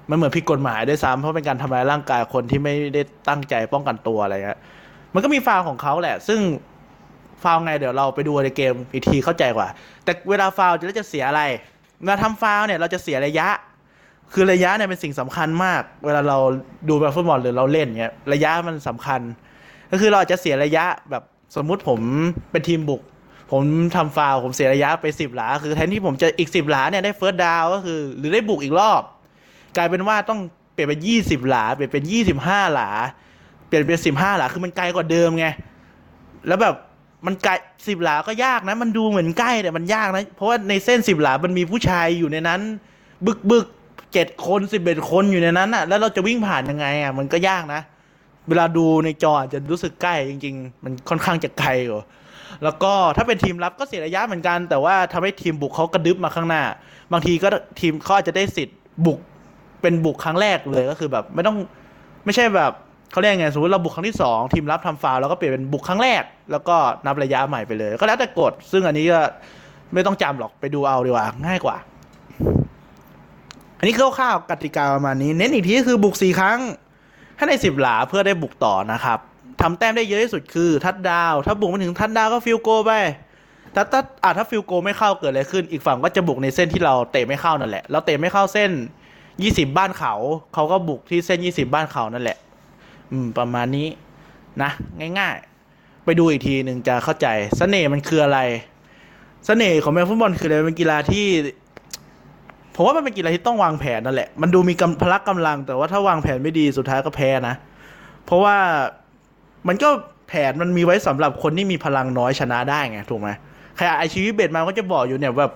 [0.09, 4.59] มันเหมือนผิดกฎหมายด้วยซ้ำเพราะเป็นการทำร้ายร่างกายคนที่ไม่ได้ตั้งใจป้องกันตัวอะไรเงี้ย
[5.13, 6.39] มันก็มีฟาวของเขาแหละ ซึ่ง
[7.43, 9.67] ฟาวไงเดี๋ยวเราไปดูในเกมอีกทีเข้าใจกว่า
[10.03, 11.41] แต่เวลาฟาวล์จะจะเสียอะไร
[12.01, 13.47] เวลาทำฟาวเนี่ยเราจะเสียระยะ
[14.33, 16.37] คือระยะเนี่ยเป็นสิ่งสำคัญมาก เวลาเรา
[16.89, 19.21] ดูแบบฟุตบอลหรือเราเล่นเงี้ยระยะมันสำคัญ
[19.91, 21.23] ก็คือเราอาจจะเสียระยะแบบ
[21.55, 21.99] สมมุติผม
[22.51, 23.01] เป็นทีมบุก
[23.51, 23.63] ผม
[23.95, 29.01] ทำฟาวผมเสียระยะไปสิบหลา คือแทนที่ผมจะอีกสิบหลาเนี่ยได้เฟิร์สดาวก็คือ หรือได้บุกอีกรอบ
[29.77, 30.39] กลายเป็นว่าต้อง
[30.73, 32.89] เปลี่ยนเป็นยี่สิบหลา เปลี่ยนเป็นยี่สิบห้าหลา
[33.67, 35.47] เปลี่ยนเป็นสิบห้าหลา คือมันไกลกว่าเดิมไง
[36.47, 36.75] แล้วแบบ
[37.25, 37.51] มันไกล
[37.87, 42.61] สิบหลาก็ยากนะ มันดูเหมือนใกล้แต่มันยากนะ เพราะว่าในเส้นสิบหลา มันมีผู้ชายอยู่ในนั้น
[43.25, 43.67] บึกบึก
[44.13, 47.81] เจ็ดคนสิบเอ็ดคนอยู่ในนั้นอะ แล้วเราจะวิ่งผ่านยังไงอะ มันก็ยากนะ
[48.47, 51.97] เวลาดูในจออาจจะรู้สึกใกล้จริง ๆ มันค่อนข้างจะไกลอยู่
[52.63, 56.63] แล้วก็ถ้าเป็นทีมรับก็เสียระยะเหมือนกัน แต่ว่าทำให้ทีมบุกเขากระดึบมาข้างหน้า
[57.11, 57.47] บางทีก็
[57.79, 59.19] ทีมเขาอาจจะได้สิทธิ์บุก
[59.81, 61.57] เป็นบุกครั้งแรกเลยก็คือแบบ ไม่ต้อง
[62.25, 62.71] ไม่ใช่แบบ
[63.11, 66.75] เขาเรียกไงสมมติเราบุกครั้งที่สองทีมรับทำฟาวล์เราก็เปลี่ยนเป็นบุกครั้งแรก แล้วก็
[67.05, 69.19] นับระยะใหม่ไปเลย ก็แล้วแต่กฎซึ่งอันนี้ก็
[69.93, 71.75] ไม่ต้องจำหรอกไปดูเอาดีกว่าง่ายกว่า
[73.77, 76.59] อันนี้คร่าวๆกติกาประมาณนี้ เน้นอีกทีก็คือบุกสี่ครั้ง
[77.37, 79.19] ถ้าในสิบหลาเพื่อได้บุกต่อนะครับ
[79.61, 82.91] ทำแต้มได้เยอะที่สุดคือทัดดาว ถ้าบุกไม่ถึง touchdown ก็ field goal ไป
[83.75, 88.71] ถ้าถ้าอะถ้าฟิลโกไม่เข้าเกิดอะไรขึ้น อีกฝั่งก็จะบุกในเส้นที่เราเตะไม่เข้านั่นแหละ เราเตะไม่เข้าเส้น
[89.43, 90.13] ยี่สิบบ้านเขา
[90.53, 92.37] เขาก็บุกที่เส้นยี่สิบบ้านเขานั่นแหละ
[93.11, 93.87] อืม ประมาณนี้
[94.61, 94.69] นะ
[95.19, 95.35] ง่าย
[95.71, 98.39] ๆ ไปดูอีกทีหนึ่งจะเข้าใจเสน่ห์มันคืออะไร
[99.45, 101.25] เสน่ห์ของแมวฟุตบอลคืออะไรเป็นกีฬาที่
[102.79, 107.55] ผมว่ามันเป็นกีฬาที่ต้องวางแผนนั่นแหละ มันดูมีกำพละกำลัง แต่ว่าถ้าวางแผนไม่ดีสุดท้ายก็แพ้นะ
[108.25, 108.57] เพราะว่า
[109.67, 109.89] มันก็
[110.27, 113.29] แผนมันมีไว้สำหรับคนที่มีพลังน้อยชนะได้ไงถูกไหม
[113.75, 115.53] ใครไอชีวิตเบ็ดมาก็จะบอกอยู่เนี่ยแบบ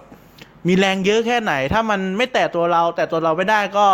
[0.68, 3.88] มีแรงเยอะแค่ไหน ถ้ามันไม่แตะตัวเรา แต่ตัวเราไม่ได้ก็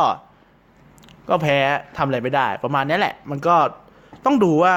[1.29, 1.57] ก็แพ้
[1.97, 3.55] ทำอะไรไม่ได้ ประมาณนี้แหละ มันก็
[4.25, 4.75] ต้องดูว่า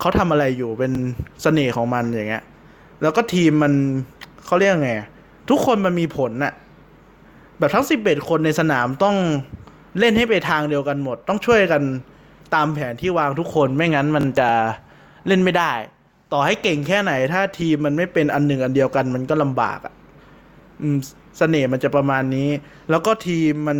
[0.00, 0.92] เขาทำอะไรอยู่เป็น
[1.42, 2.44] เสน่ห์ของมันอย่างเงี้ย
[3.02, 3.72] แล้วก็ทีมมัน
[4.46, 4.92] เขาเรียกไง
[5.50, 6.52] ทุกคนมันมีผลน่ะ
[7.58, 9.16] แบบทั้งสิบเอ็ดคนในสนามต้อง
[9.98, 11.82] เล่นให้ไปทางเดียวกันหมด ต้องช่วยกัน
[12.54, 14.50] ตามแผนที่วางทุกคนไม่งั้นมันจะ
[15.26, 15.72] เล่นไม่ได้
[16.32, 19.94] ต่อให้เก่งแค่ไหน ถ้าทีมมันไม่เป็นอันหนึ่งอันเดียวกันมันก็ลำบากอะ
[20.82, 20.98] อืม
[21.38, 22.48] เสน่ห์มันจะประมาณนี้
[22.90, 23.78] แล้วก็ทีมมัน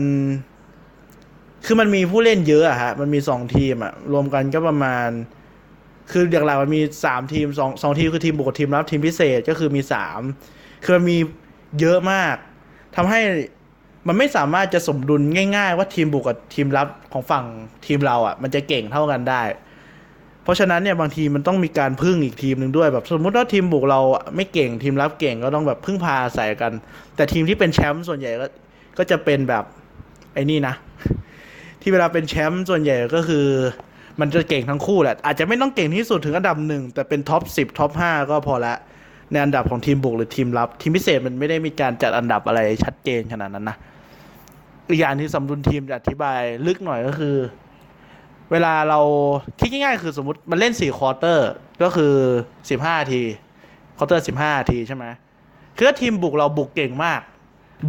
[1.65, 5.09] คือมันมีผู้เล่นเยอะอะฮะ มันมีสองทีมอะรวมกันก็ประมาณ
[6.11, 10.21] คืออย่างหลักมันมีสามทีมสองสองทีมคือทีมบุกทีมรับทีมพิเศษก็คือมีสาม
[10.85, 11.19] คือมันมี
[11.81, 12.37] เยอะมาก
[12.97, 13.21] ทำให้
[14.07, 15.23] มันไม่สามารถจะสมดุล
[15.57, 17.45] ง่าย ๆ ว่าทีมบุกกับทีมรับของฝั่ง
[17.87, 19.43] ทีมเราอะ มันจะเก่งเท่ากันได้
[20.43, 24.01] เพราะฉะนั้นเนี่ยบางทีมันต้องมีการพึ่งอีกทีมหนึ่งด้วยแบบสมมติว่าทีมบุกเรา
[24.37, 26.73] ไม่เก่งทีมรับเก่งก็ต้องแบบพึ่งพาอาศัยกัน
[27.17, 28.47] แต่ทีมที่เป็นแชมป์ส่วนใหญ่ก็
[28.99, 29.65] ก็จะเป็นแบบ
[30.35, 30.75] ไอ้นี่นะ
[31.81, 33.47] ที่เวลาเป็นแชมป์ส่วนใหญ่ก็คือ
[34.21, 38.75] มันจะเก่งทั้งคู่แหละอาจจะไม่ต้องเก่งที่สุดถึงอันดับหนึ่งแต่เป็น top สิบ top ห้าก็พอละ
[39.33, 43.77] ในอันดับของทีมบุกหรือทีมรับ ทีมพิเศษมันไม่ได้มีการจัดอันดับอะไรชัดเจนขนาดนั้นนะ
[44.89, 47.37] อีกอย่างที่สมดุลทีมจะอธิบายลึกหน่อยก็คือ
[48.51, 49.01] เวลาเรา
[49.59, 51.51] คิดง่ายๆคือสมมติมันเล่นสี่ quarter
[51.83, 52.15] ก็คือ
[52.71, 53.23] สิบห้าที
[53.97, 55.05] quarter สิบห้าทีใช่ไหม
[55.77, 57.21] คือถ้าทีมบุกเราบุกเก่งมาก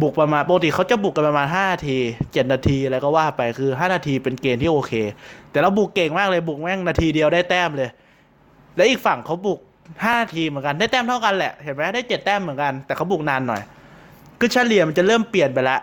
[0.02, 1.98] บุกประมาณปกติเขาจะบุกกันประมาณห้านาที
[2.32, 4.92] เจ็ดนาทีอะไรก็ว่าไปคือห้านาทีเป็นเกณฑ์ที่โอเค
[5.50, 7.90] แต่เราบุกเก่งมากเลยบุกแม่งนาทีเดียวได้แต้มเลย
[8.76, 9.58] และอีกฝั่งเขาบุก
[10.04, 13.62] ห้าทีเหมือนกันได้แต้มเท่ากันแหละเห็นไหมได้เจ็ดแต้มเหมือนกันแต่เขาบุกนานหน่อย
[14.38, 15.80] คือเฉลี่ยมันจะเริ่มเปลี่ยนไปแล้ว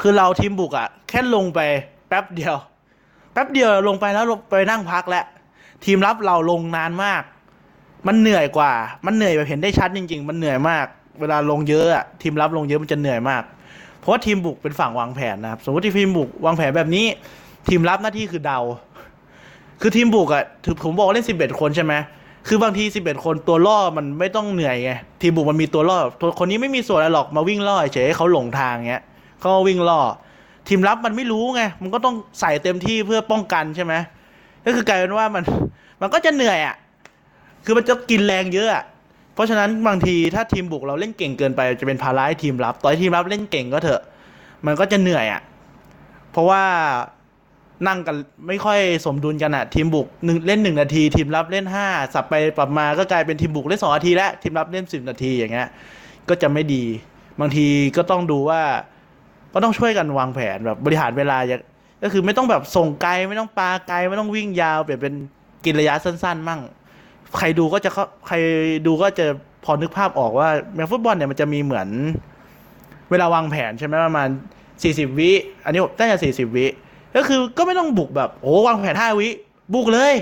[0.00, 1.60] คือเราทีมบุกอะแค่ลงไป
[2.08, 2.56] แป๊บเดียว
[3.32, 5.24] แป๊บเดียวลงไปแล้วไปนั่งพักแล้ว
[5.84, 7.22] ทีมรับเราลงนานมาก
[8.06, 8.72] มันเหนื่อยกว่า
[9.06, 10.86] มันเหนื่อยแบบเห็นได้ชัดจริง ๆ มันเหนื่อยมาก
[11.20, 13.42] เวลาลงเยอะอะทีมรับลงเยอะมันจะเหนื่อยมาก
[13.98, 17.06] เพราะว่าทีมบุกเป็นฝั่งวางแผนนะครับสมมติที่ทีมบุกวางแผนแบบนี้
[17.68, 18.60] ทีมรับหน้าที่คือเดา
[19.80, 21.94] คือทีมบุกอะถือผมบอกเล่นสิบเอ็ดคนใช่ไหม
[22.48, 25.98] คือบางทีสิบเอ็ดคนตัวล่อมันไม่ต้องเหนื่อยไงทีมบุกมันมีตัวล่อ
[26.38, 29.02] คนนี้ไม่มีส่วนอะไรหรอกมาวิ่งล่อเฉยให้เขาหลงทางเงี้ย
[29.38, 30.00] เขาก็วิ่งล่อ
[30.68, 33.94] ทีมรับมันไม่รู้ไงมันก็ต้องใส่เต็มที่เพื่อป้องกันใช่ไหม
[34.64, 35.44] ก็คือกลายเป็นว่ามัน
[36.00, 36.76] มันก็จะเหนื่อยอะ่ะ
[37.64, 38.84] คือมันจะกินแรงเยอะ
[39.34, 44.02] เพราะฉะนั้นบางทีถ้าทีมบุกเราเล่นเก่งเกินไปจะเป็นภาระให้ทีมรับ ต่อให้ทีมรับเล่นเก่งก็เถอะ
[44.66, 45.40] มันก็จะเหนื่อยอะ่ะ
[46.32, 46.62] เพราะว่า
[47.86, 48.16] นั่งกัน
[48.48, 55.68] ไม่ค่อยสมดุลกันอะ่ะทีมบุกหนึ่งเล่นหนึ่งนาที ทีมรับเล่นห้าสับไปปรับมาก็กลายเป็นทีมบุกเล่นสองนาทีแล้วทีมรับเล่นสิบนาทีอย่างเงี้ย
[56.28, 56.84] ก็จะไม่ดี
[57.40, 58.62] บางทีก็ต้องดูว่า
[59.54, 61.60] ก็ต้องช่วยกันวางแผนแบบบริหารเวลาอย่าง
[62.02, 65.14] ก็คือไม่ต้องแบบส่งไกลไม่ต้องปาไกลไม่ต้องวิ่งยาวเปลี่ยนเป็น
[65.64, 66.60] กินระยะสั้น ๆ มั่ง
[67.38, 68.36] ใครดูก็จะเขาใคร
[68.86, 69.26] ดูก็จะ
[69.64, 71.88] พอนึกภาพออกว่าแมฟุตบอลเนี่ยมันจะมีเหมือน
[73.10, 74.28] เวลาวางแผนใช่ไหมประมาณ
[74.82, 75.30] สี่สิบวิ
[75.64, 76.66] อันนี้น่าจะสี่สิบวิ
[77.18, 79.28] ก็คือก็ไม่ต้องบุกแบบโอ้วางแผนห้าวิ
[79.74, 80.14] บุกเลย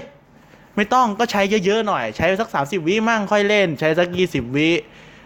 [0.77, 4.71] ไม่ต้องก็ใช้เยอะๆหน่อย ใช้สักสามสิบวิมั่งค่อยเล่น ใช้สักยี่สิบวิ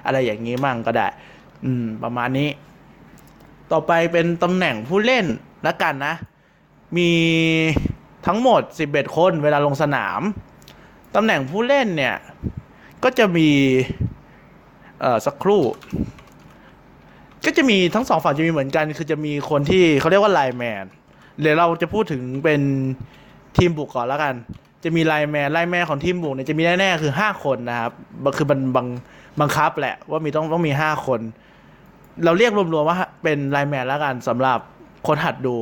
[0.04, 1.08] อะไรอย่างนี้มั่งก็ได้
[1.64, 2.48] อืม ประมาณนี้
[3.72, 5.26] ต่อไปเป็นตำแหน่งผู้เล่น
[5.66, 6.14] ละกันนะ
[6.96, 7.10] มี
[8.26, 10.20] ทั้งหมด 11 คนเวลาลงสนาม
[11.14, 12.16] ตำแหน่งผู้เล่นเนี่ย
[13.04, 13.48] ก็จะมี
[15.00, 15.62] เอ่อ สักครู่
[17.44, 20.84] ก็จะมีทั้งสองฝั่งจะมีเหมือนกัน คือจะมีคนที่เขาเรียกว่าไลแมน
[21.40, 22.60] เดี๋ยวเราจะพูดถึงเป็น
[23.56, 24.34] ทีมบุกก่อนแล้วกัน
[24.84, 27.92] จะมีไลแมนไลแมนของทีมบุกเนี่ยจะมีแน่ๆคือ 5 คนนะครับ
[28.36, 28.86] คือมันบัง
[29.40, 31.20] บังคับแหละว่ามีต้องต้องมี 5 คน
[32.24, 34.58] เราเรียกรวมๆว่าเป็นไลแมนแล้วกันสำหรับ
[35.06, 35.56] คนหัดดู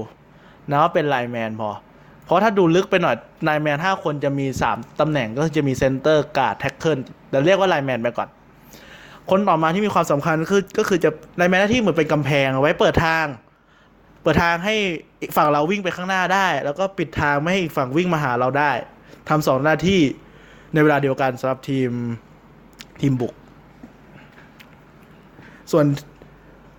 [0.70, 1.70] นะว่าเป็น lineman พอ
[2.24, 6.98] เพราะถ้าดูลึกไปหน่อย lineman ห้าคนจะมีสามตำแหน่งก็จะมี center guard tackle
[7.30, 8.28] แต่เรียกว่า lineman ไปก่อน
[9.30, 13.24] คนต่อมาที่มีความสำคัญคือก็คือจะ lineman หน้าที่เหมือนเป็นกำแพงเอาไว้เปิดทาง
[14.28, 14.76] ปิดทางให้
[15.20, 18.72] อีกฝั่งเราวิ่งไปข้างหน้าได้ แล้วก็ปิดทางไม่ให้อีกฝั่งวิ่งมาหาเราได้
[19.28, 20.00] ทำสองหน้าที่
[20.72, 21.90] ในเวลาเดียวกันสำหรับทีม
[23.00, 23.34] ทีมบุก
[25.72, 25.86] ส่วน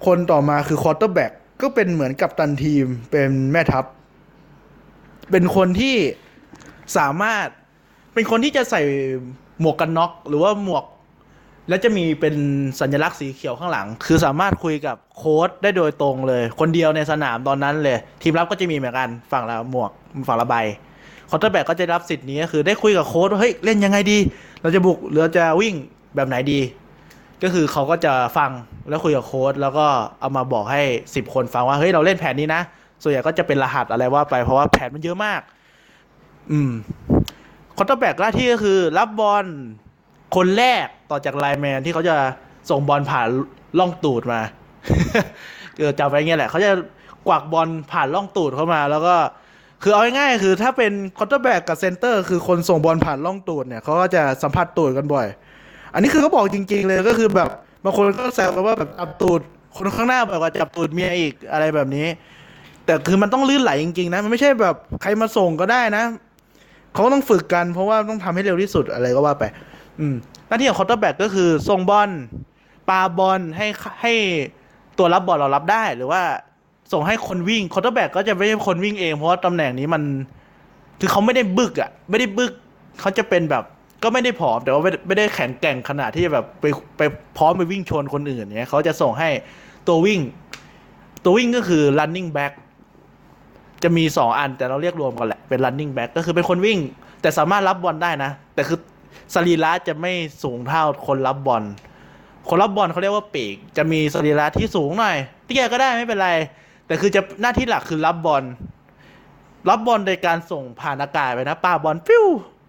[0.05, 3.85] คนต่อมาคือ quarterback ก็เป็นเหมือนกัปตันทีมเป็นแม่ทัพ
[5.31, 5.95] เป็นคนที่
[6.97, 7.45] สามารถ
[8.13, 8.81] เป็นคนที่จะใส่
[9.59, 10.85] หมวกกันน็อก หรือว่าหมวก
[11.69, 12.35] แล้วจะมีเป็น
[12.79, 19.91] สัญลักษณ์สีเขียวข้างหลัง คือสามารถคุยกับโค้ชได้โดยตรงเลย คนเดียวในสนามตอนนั้นเลย ทีมรับก็จะมีเหมือนกันฝั่งละหมวก
[20.27, 20.55] ฝั่งละใบ
[21.29, 24.17] quarterback ก็จะรับสิทธิ์นี้ก็คือได้คุยกับโค้ชว่าเฮ้ยเล่นยังไงดี
[24.61, 25.75] เราจะบุกหรือจะวิ่ง
[26.15, 26.59] แบบไหนดี
[27.43, 28.51] ก็คือเขาก็จะฟัง
[28.89, 29.85] แล้วคุยกับโค้ชแล้วก็
[30.19, 30.81] เอามาบอกให้
[31.15, 32.61] สิบคนฟังว่าเฮ้ยเราเล่นแผนนี้นะ
[33.01, 35.41] ส่วนใหญ่ก็จะเป็นรหัสอะไรว่าไปเพราะว่าแผนมันเยอะมาก
[36.51, 36.71] อืม
[37.77, 39.45] quarterback หน้าที่ก็คือ รับบอล
[40.35, 42.15] คนแรกต่อจาก lineman ที่เขาจะ
[42.69, 43.27] ส่งบอลผ่าน
[43.79, 44.41] ร่องตูดมา
[45.77, 46.71] เออจำไว้เงี้ยแหละเขาจะ
[47.27, 49.15] กวักบอลผ่านร่องตูดเข้ามา แล้วก็
[49.83, 55.27] คือเอาง่ายๆคือถ้าเป็น quarterback กับ center คือคนส่งบอลผ่านร่องตูดเนี่ยเขาก็จะสัมผัสตูดกันบ่อย
[55.93, 57.49] อันนี้คือเขาบอกจริง ๆ เลยก็คือแบบ
[57.83, 59.41] บางคนก็แซวกันว่าแบบจับตูด
[59.77, 62.07] คนข้างหน้าแบบว่าจับตูดเมียอีกอะไรแบบนี้
[62.85, 66.03] แต่คือมันต้องลื่นไหลจริงๆนะมันไม่ใช่แบบใครมาส่งก็ได้นะ
[66.93, 69.43] เขาต้องฝึกกันเพราะว่าต้องทำให้เร็วที่สุดอะไรก็ว่าไป
[69.99, 70.15] อืม
[70.47, 72.09] หน้าที่ของ quarterback ก็คือส่งบอล
[72.89, 73.67] ปาบอลให้
[74.01, 74.13] ให้
[74.97, 76.21] ตัวรับบอลเรารับได้ หรือว่า
[76.93, 80.03] ส่งให้คนวิ่ง quarterback ก็จะไม่ใช่คนวิ่งเองเพราะว่าตำแหน่งนี้มัน
[80.99, 82.51] คือเขาไม่ได้บึกอะ ไม่ได้บึก
[82.99, 83.63] เขาจะเป็นแบบ
[84.03, 86.65] ก็ไม่ได้ผอมแต่ว่าไม่ได้ไม่ได้แข็งแกร่งขนาดที่จะแบบไป
[86.97, 87.01] ไป
[87.37, 89.29] พร้อมไปวิ่งชนคนอื่นเนี้ยเขาจะส่งให้
[89.87, 90.19] ตัววิ่ง
[91.23, 92.53] ตัววิ่งก็คือ running back
[93.83, 96.79] จะมีสองอันแต่เราเรียกรวมกันแหละเป็น running back ก็คือเป็นคนวิ่ง
[97.21, 98.79] แต่สามารถรับบอลได้นะ แต่คือ
[99.33, 100.11] สรีระจะไม่
[100.43, 101.63] สูงเท่าคนรับบอล
[102.49, 106.29] คนรับบอลเขาเรียกว่าปีก จะมีสรีระที่สูงหน่อยเตี้ยก็ได้ไม่เป็นไร
[106.87, 108.43] แต่คือจะหน้าที่หลักคือรับบอล
[109.69, 112.25] รับบอลโดยการส่งผ่านอากาศไปนะป้าบอลฟิว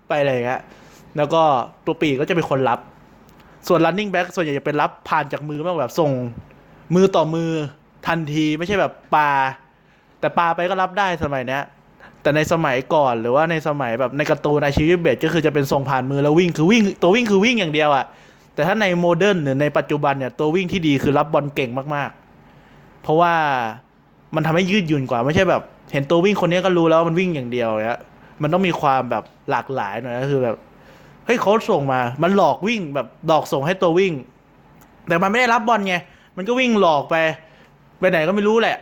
[0.08, 0.62] ไปอะไรอย่างเงี้ย
[1.16, 1.42] แล้วก็
[1.86, 2.80] ตัวปีกก็จะเป็นคนรับ
[3.68, 6.10] ส่วน running back ส่วนใหญ่จะเป็นรับผ่านจากมือมากแบบส่ง
[6.94, 7.50] มือต่อมือ
[8.06, 9.30] ทันทีไม่ใช่แบบปา
[10.20, 11.62] แต่ปาไปก็รับได้สมัยเนี้ย
[12.22, 18.04] แต่ในสมัยก่อนหรือว่าในสมัยแบบในการ์ตูนในชีวิตเบสก็คือจะเป็นส่งผ่านมือแล้ววิ่งคือวิ่งตัววิ่งคือวิ่งอย่างเดียวอะ
[18.54, 23.34] แต่ถ้าใน modern หรือในปัจจุบันเนี่ยตัววิ่งที่ดีคือรับบอลเก่งมากๆ เพราะว่า
[24.34, 28.00] มันทำให้ยืดหยุ่นกว่าไม่ใช่แบบ เห็นตัววิ่งคนนี้ก็รู้แล้วว่ามันวิ่งอย่างเดียวเนี้ย
[28.42, 30.56] มันต้องมีความแบบหลากหลายหน่อยก็คือแบบ
[31.26, 34.12] เฮ้ยเขาส่งมา มันหลอกวิ่งแบบหลอกส่งให้ตัววิ่ง
[35.08, 35.94] แต่มันไม่ได้รับบอลไง
[36.36, 37.16] มันก็วิ่งหลอกไป
[37.98, 38.76] ไปไหนก็ไม่รู้แหละ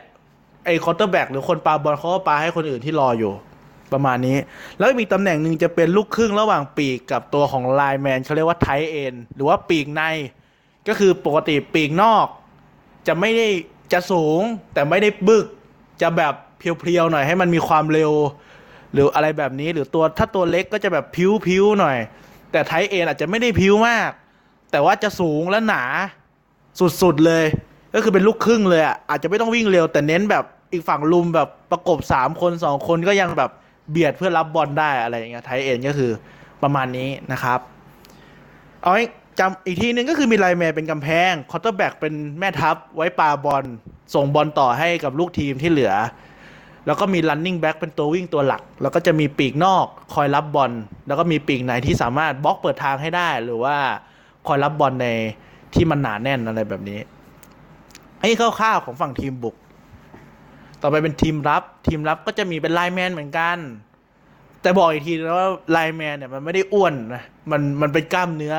[0.68, 3.32] ไอ้ quarterback หรือคนปาบอลเขาก็ปาให้คนอื่นที่รออยู่
[3.92, 4.36] ประมาณนี้
[4.78, 10.02] แล้วมีตำแหน่งหนึ่งจะเป็นลูกครึ่งระหว่างปีกกับตัวของไลน์แมนเขาเรียกว่าไทเอ็นหรือว่าปีกใน
[10.88, 12.26] ก็คือปกติปีกนอก
[13.06, 13.48] จะไม่ได้
[13.92, 14.40] จะสูง
[14.74, 15.46] แต่ไม่ได้บึก
[16.02, 18.12] จะแบบเพียวๆหน่อยให้มันมีความเร็ว
[18.92, 21.98] หรืออะไรแบบนี้หรือตัวถ้าตัวเล็กก็จะแบบพิ้วๆหน่อย
[22.52, 24.10] แต่ไทเอ็นอาจจะไม่ได้พิ้วมาก
[24.70, 25.84] แต่ว่าจะสูงและหนา
[27.02, 27.44] สุดๆเลย
[27.94, 33.50] ก็คือเป็นลูกครึ่งเลยอะอาจจะไม่ต้องวิ่งเร็วแต่เน้นแบบ อีกฝั่งรุมแบบประกบสามคนสองคนก็ยังแบบ
[33.90, 36.10] เบียดเพื่อรับบอลได้อะไรอย่างเงี้ย tight end ก็คือ
[36.62, 37.60] ประมาณนี้นะครับ
[38.82, 39.04] เอาให้
[39.38, 43.64] จำอีกทีนึงก็คือมี lineman เป็นกำแพง quarterback เป็นแม่ทัพไว้ปาบอล
[44.14, 45.94] ส่งบอลต่อให้กับลูกทีมที่เหลือ
[46.86, 50.72] แล้วก็มี running back เป็นตัววิ่งตัวหลัก แล้วก็จะมีปีกนอกคอยรับบอล
[51.06, 53.76] แล้วก็มีปีกในที่สามารถบล็อกเปิดทางให้ได้ หรือว่า
[54.46, 55.06] คอยรับบอลใน
[55.74, 57.00] ที่มันหนาแน่นอะไรแบบนี้
[58.20, 59.56] อันนี้คร่าวๆของฝั่งทีมบุก
[60.82, 63.56] ต่อไปเป็นทีมรับ ทีมรับก็จะมีเป็นไลแมนเหมือนกัน
[64.62, 68.56] แต่บอกอีกทีนะว่าไลแมนเนี่ยมันไม่ได้อ้วนนะมันมันเป็นกล้ามเนื้อ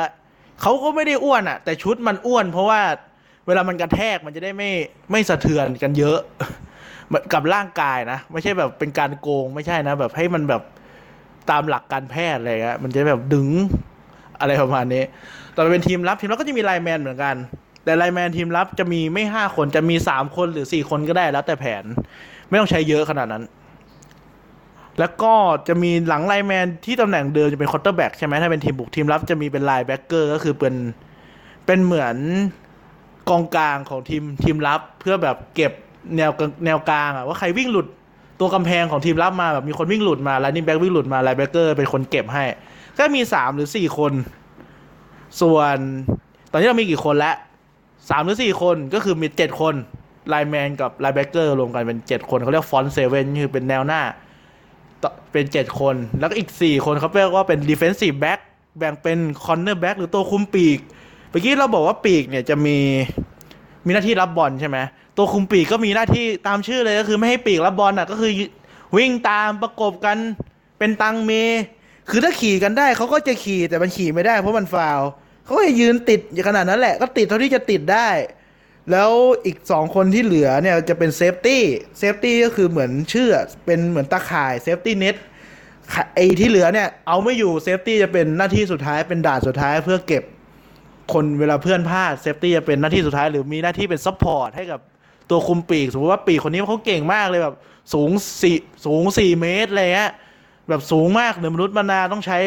[0.62, 2.82] เขาก็ไม่ได้อ้วนอะแต่ชุดมันอ้วน เพราะว่า
[3.48, 4.72] เวลามันกระแทกมันจะได้ไม่
[5.12, 6.20] ไม่สะเทือนกันเยอะ
[7.34, 10.62] กับร่างกายนะ ไม่ใช่แบบเป็นการโกงไม่ใช่นะ แบบให้มันแบบ
[11.50, 13.50] ตามหลักการแพทย์อะไรเงี้ยมันจะแบบดึง
[14.40, 15.04] อะไรประมาณนี้
[15.56, 17.36] ต่อไปเป็นทีมรับทีมรับก็จะมี lineman เหมือนกัน
[17.90, 21.84] แต่ lineman ทีมรับจะมีไม่ห้าคนจะมีสามคนหรือสี่คนก็ได้แล้วแต่แผน
[22.50, 23.44] ไม่ต้องใช้เยอะขนาดนั้น
[25.00, 25.34] แล้วก็
[25.68, 30.76] จะมีหลัง lineman ที่ตำแหน่งเดิมจะเป็น quarterback ใช่ไหมถ้าเป็นทีมบุกทีมรับจะมีเป็น linebacker ก็คือเป็น
[31.66, 32.16] เป็นเหมือน
[33.30, 35.72] กองกลางของทีมทีมรับเพื่อแบบเก็บ
[36.16, 36.32] แนว
[36.66, 37.88] แนวกลางอะว่าใครวิ่งหลุด
[38.40, 42.44] ตัวกำแพงของทีมรับมาแบบมีคนวิ่งหลุดมา running back วิ่งหลุดมา linebacker เป็นคนเก็บให้
[42.98, 44.14] ก็มีสามหรือสี่คน
[45.42, 45.78] ส่วน
[46.52, 47.36] ตอนนี้เรามีกี่คนแล้ว
[48.10, 49.76] สามหรือสี่คนก็คือมีเจ็ดคน
[50.30, 54.02] lineman กับ linebacker รวมกันเป็นเจ็ดคนเขาเรียก front seven คือเป็นแนวหน้า
[55.32, 58.40] เป็นเจ็ดคน แล้วก็อีกสี่คนเขาเรียกว่าเป็น defensive back
[58.78, 60.80] แบ่งเป็น cornerback หรือตัวคุมปีก
[61.30, 62.78] เมื่อกี้เราบอกว่าปีกเนี่ยจะมี
[63.86, 64.78] มีหน้าที่รับบอลใช่ไหม
[65.18, 68.32] ตัวคุมปีกก็มีหน้าที่ตามชื่อเลยก็คือไม่ให้ปีกรับบอลอะก็คือ
[68.98, 70.18] วิ่งตามประกบกัน
[70.80, 71.32] เป็นตังเม
[72.10, 75.02] คือถ้าขี่กันได้เขาก็จะขี่แต่มันขี่ไม่ได้เพราะมันฟาวล์
[75.50, 78.10] ก็จะยืนติดอย่างขนาดนั้นแหละ ก็ติดเท่าที่จะติดได้
[78.92, 79.12] แล้ว
[79.46, 83.34] อีกสองคนที่เหลือเนี่ยจะเป็น safety safety ก็คือเหมือนชื่อ
[83.66, 85.16] เป็นเหมือนตาข่าย safety net
[86.16, 90.24] ไอ้ที่เหลือเนี่ย เอาไม่อยู่ safety จะเป็นหน้าที่สุดท้ายเป็นด่านสุดท้ายเพื่อเก็บ
[91.14, 94.80] คนเวลาเพื่อนพลาด safety จะเป็นหน้าที่สุดท้ายหรือมีหน้าที่เป็น support ให้กับ
[95.30, 97.56] ตัวคุมปีก สมมติว่าปีกคนนี้เขาเก่งมากเลยแบบ
[97.94, 98.10] สูง
[98.42, 100.12] สี่สูงสี่เมตรอะไรเงี้ย
[100.70, 102.40] แบบสูงมากเหนือมนุษย์มนาต้องใช้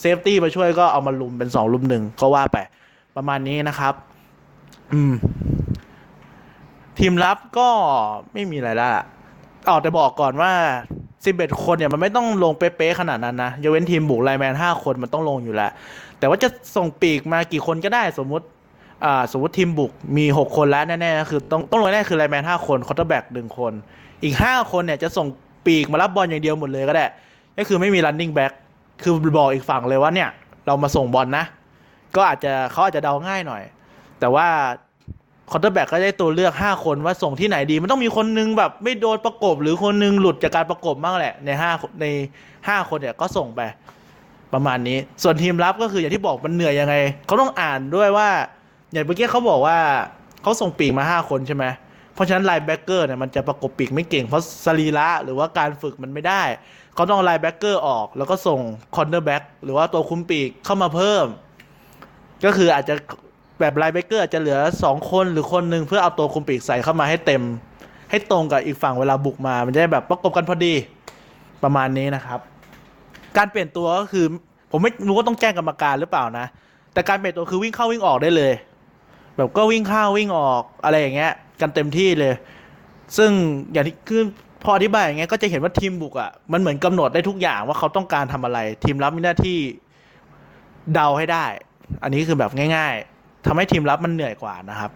[0.00, 2.58] safety มาช่วยก็เอามารุมเป็นสองรุมหนึ่งก็ว่าไป
[3.16, 3.94] ประมาณนี้นะครับ
[4.92, 5.14] อืม
[6.98, 7.68] ทีมรับก็
[8.32, 8.88] ไม่มีอะไรละ
[9.68, 10.52] ออแต่บอกก่อนว่า
[11.24, 15.70] สิบเอ็ดคนเนี่ยมันไม่ต้องลงเป๊ะๆขนาดนั้นนะยกเว้นทีมบุก lineman ห้าคนมันต้องลงอยู่แล้ว
[16.18, 18.46] แต่ว่าจะส่งปีกมากี่คนก็ได้สมมุติ
[19.04, 23.72] อ่าสมมติทีมบุกมีหกคนแล้วแน่ๆคือต้องต้องลงแน่คือ lineman ห้าคน quarterback หนึ่งคน
[24.22, 25.26] อีกห้าคนเนี่ยจะส่ง
[25.66, 27.06] ปีกมารับบอลอย่างเดียวหมดเลยก็ได้
[27.58, 28.52] ก็คือไม่มี running back
[29.02, 30.30] คือบอกอีกฝั่งเลยว่าเนี่ย
[30.66, 31.44] เรามาส่งบอลนะ
[32.16, 33.62] ก็อาจจะเขาอาจจะเดาง่ายหน่อย
[34.20, 34.46] แต่ว่า
[35.50, 42.06] quarterback ก็ได้ตัวเลือก 5 คนว่าส่งที่ไหนดี มันต้องมีคนนึงแบบไม่โดนประกบ หรือคนนึงหลุดจากการประกบบ้างแหละ ใน5ใน
[42.48, 43.60] 5 คนเนี่ยก็ส่งไป
[44.52, 46.94] ประมาณนี้ ส่วนทีมรับก็คืออย่างที่บอกมันเหนื่อยยังไง
[47.26, 48.28] เขาต้องอ่านด้วยว่า
[48.92, 49.78] อย่างเมื่อกี้เขาบอกว่า
[50.42, 51.64] เขาส่งปีกมา 5 คนใช่ไหม
[52.14, 56.42] เพราะฉะนั้น linebacker เนี่ยมันจะประกบปีกไม่เก่งเพราะสรีระหรือว่าการฝึกมันไม่ได้
[56.94, 58.60] เขาต้อง linebacker ออก แล้วก็ส่ง
[58.96, 61.26] cornerback หรือว่าตัวคุมปีกเข้ามาเพิ่ม
[62.44, 62.94] ก็คืออาจจะ
[63.60, 67.42] แบบ linebacker อาจจะเหลือ 2 คนหรือคนหนึ่งเพื่อเอาตัวคุมปีกใส่เข้ามาให้เต็ม
[68.10, 70.74] ให้ตรงกับอีกฝั่งเวลาบุกมา มันจะได้แบบประกบกันพอดี
[71.62, 72.40] ประมาณนี้นะครับ
[73.36, 74.26] การเปลี่ยนตัวก็คือ
[74.70, 76.46] ผมไม่รู้ว่าต้องแจ้งกรรมการหรือเปล่านะ
[76.92, 78.52] แต่การเปลี่ยนตัวคือวิ่งเข้าวิ่งออกได้เลย
[79.36, 82.34] แบบก็วิ่งเข้าวิ่งออกอะไรอย่างเงี้ย กันเต็มที่เลย
[83.16, 83.30] ซึ่ง
[83.72, 84.22] อย่างที่คือ
[84.64, 89.58] พออธิบายอย่างเงี้ยก็จะเห็นว่าทีมบุกอะมันเหมือนกำหนดได้ทุกอย่างว่าเขาต้องการทำอะไร ทีมรับมีหน้าที่
[90.94, 91.44] เดาให้ได้
[92.02, 94.90] อันนี้คือแบบง่าย ๆทำให้ทีมรับมันเหนื่อยกว่านะครับ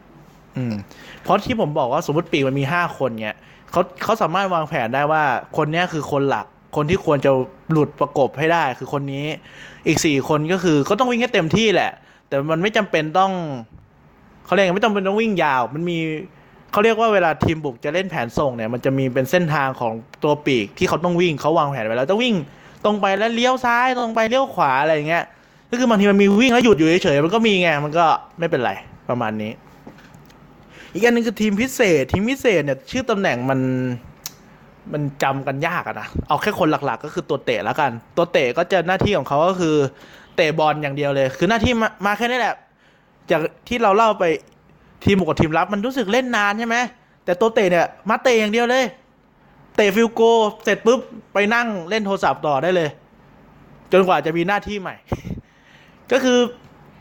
[0.57, 0.75] อืม
[1.23, 3.37] เพราะที่ผมบอกว่าสมมติปีกมันมีห้าคนเนี่ย
[3.71, 5.23] เขาเขาสามารถวางแผนได้ว่า
[5.57, 7.31] คนเนี้ยคือคนหลัก คนที่ควรจะ
[7.71, 9.25] หลุดประกบให้ได้ คือคนนี้
[9.87, 11.93] อีกสี่คนก็คือก็ต้องวิ่งให้เต็มที่แหละ
[12.29, 13.33] แต่มันไม่จำเป็นต้อง
[14.45, 15.99] เขาเรียกไม่จำเป็นต้องวิ่งยาว มันมี
[16.73, 19.93] เขาเรียกว่าเวลาทีมบุกจะเล่นแผนส่งเนี่ยมันจะมีเป็นเส้นทางของ
[20.25, 22.35] ตัวปีกที่เขาต้องวิ่งเขาวางแผนไว้แล้วจะวิ่ง
[22.85, 25.25] ตรงไปแล้วเลี้ยวซ้ายตรงไปเลี้ยวขวาอะไรอย่างเงี้ย
[25.71, 28.07] ก็คือบางทีมันมีวิ่งแล้วหยุดอยู่เฉยๆมันก็มีไงมันก็
[28.39, 28.73] ไม่เป็นไร
[29.09, 29.53] ประมาณนี้
[30.93, 33.61] อีกอันหนึงคือทีมพิเศษ ทีมพิเศษเนี่ยชื่อตำแหน่งมัน
[34.93, 39.77] มันจำกันยากอะนะ เอาแค่คนหลักๆ ก็คือตัวเตะแล้วกัน ตัวเตะก็จะหน้าที่ของเขาก็คือ
[40.37, 42.55] เตะบอลอย่างเดียวเลย คือหน้าที่มามาแค่นี้แหละ
[43.31, 44.25] จากที่เราเล่าไป
[45.05, 46.77] ทีมบุกกับทีมรับมันรู้สึกเล่นนานใช่ไหม
[47.25, 48.85] แต่ตัวเตะเนี่ยมาเตะอย่างเดียวเลย
[49.77, 50.21] เตะฟิลโก
[50.65, 51.01] เสร็จปุ๊บ
[51.35, 52.89] ไปนั่งเล่นโทรศัพท์ต่อได้เลย
[53.93, 54.97] จนกว่าจะมีหน้าที่ใหม่
[56.13, 56.39] ก็คือ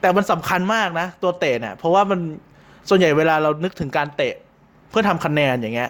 [0.01, 2.19] แต่มันสำคัญมากนะ ตัวเตะเนี่ยเพราะว่ามัน
[2.89, 4.33] ส่วนใหญ่เวลาเรานึกถึงการเตะ
[4.89, 5.89] เพื่อทำคะแนนอย่างเงี้ย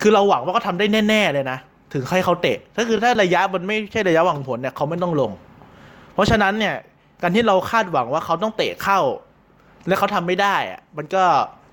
[0.00, 1.58] คือเราหวังว่าเขาทำได้แน่ๆเลยนะ
[1.92, 5.30] ถึงให้เขาเตะถ้าคือถ้าระยะมันไม่ใช่ระยะหวังผลเนี่ยเขาไม่ต้องลง
[6.14, 6.74] เพราะฉะนั้นเนี่ย
[7.22, 8.98] การที่เราคาดหวังว่าเขาต้องเตะเข้า
[9.86, 11.24] แล้วเขาทำไม่ได้อะมันก็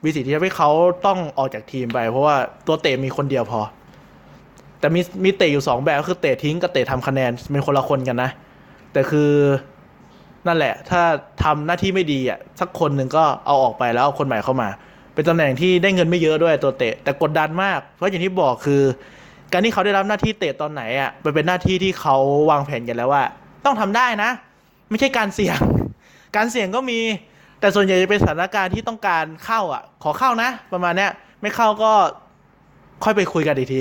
[0.04, 0.70] มีสิทธิ์ที่จะให้เขา
[1.06, 2.36] ต้องออกจากทีมไป เพราะว่า
[2.68, 3.62] ตัวเตะมีคนเดียวพอ
[4.80, 8.30] แต่มีมีเตะอยู่สองแบบคือเตะทิ้งกับเตะทำคะแนนเป็นคนละคนกันนะ
[8.94, 9.32] แต่คือ
[10.48, 11.02] นั่นแหละ ถ้า
[11.44, 14.70] ทำหน้าที่ไม่ดีอะสักคนหนึ่งก็เอาออกไปแล้วเอาคนใหม่เข้ามา
[15.14, 18.82] เป็นตำแหน่งที่ได้เงินไม่เยอะด้วยตัวเตะ แต่กดดันมาก เพราะอย่างที่บอกคือ
[19.52, 22.16] การที่เขาได้รับหน้าที่เตะตอนไหนอะมันเป็นหน้าที่ที่เขา
[22.50, 23.24] วางแผนกันแล้วว่า
[23.66, 24.30] ต้องทำได้นะ
[24.90, 25.60] ไม่ใช่การเสี่ยง
[26.36, 27.00] การเสี่ยงก็มี
[27.60, 31.92] แต่ส่วนใหญ่จะเป็นสถานการณ์ที่ต้องการเข้าอะ ขอเข้านะ ประมาณเนี้ยไม่เข้าก็
[33.04, 33.80] ค่อยไปคุยกันอีกที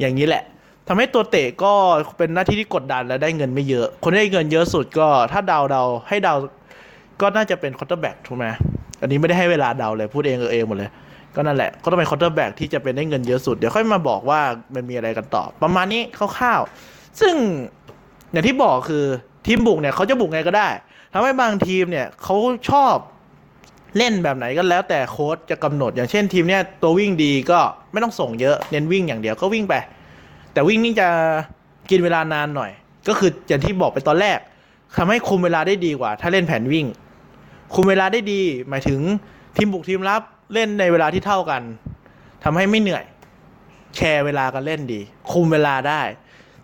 [0.00, 0.42] อย่างนี้แหละ
[0.88, 1.72] ทำให้ตัวเตะก็
[2.18, 6.34] เป็นหน้าที่ที่กดดันและได้เงินไม่เยอะ คนได้เงินเยอะสุดก็ถ้าเดาเดาให้เดา
[7.20, 8.46] ก็น่าจะเป็น quarterback ถูกไหม
[9.00, 10.90] อันนี้ไม่ได้ให้เวลาเดาเลยพูดเองเออเองหมดเลย
[11.34, 14.40] ก็นั่นแหละ ก็ต้องเป็น quarterback ที่จะเป็นได้เงินเยอะสุด เดี๋ยวค่อยมาบอกว่า
[14.74, 17.34] มันมีอะไรกันต่อ ประมาณนี้คร่าวๆซึ่ง
[18.32, 19.04] อย่างที่บอกคือ
[19.46, 20.68] ทีมบุกเนี่ยเขาจะบุกไงก็ได้
[21.16, 22.36] ทำให้บางทีมเนี่ยเขา
[22.70, 22.96] ชอบ
[23.96, 27.60] เล่นแบบไหนก็แล้วแต่โค้ชจะกำหนด อย่างเช่นทีมเนี่ยตัววิ่งดีก็
[27.92, 29.74] ไม่ต้องส่งเยอะเน้นวิ่งอย่างเดียวก็วิ่งไป
[30.52, 31.08] แต่วิ่งนี่จะ
[31.90, 32.70] กินเวลานานหน่อย
[33.08, 34.38] ก็คืออย่างที่บอกไปตอนแรก
[34.96, 36.86] ทำให้คุมเวลาได้ดีกว่า ถ้าเล่นแผนวิ่ง
[37.74, 39.00] คุมเวลาได้ดี หมายถึง
[39.56, 40.22] ทีมบุกทีมรับ
[40.54, 41.62] เล่นในเวลาที่เท่ากัน
[42.44, 43.04] ทำให้ไม่เหนื่อย
[43.96, 45.00] แชร์เวลากันเล่นดี
[45.32, 46.02] คุมเวลาได้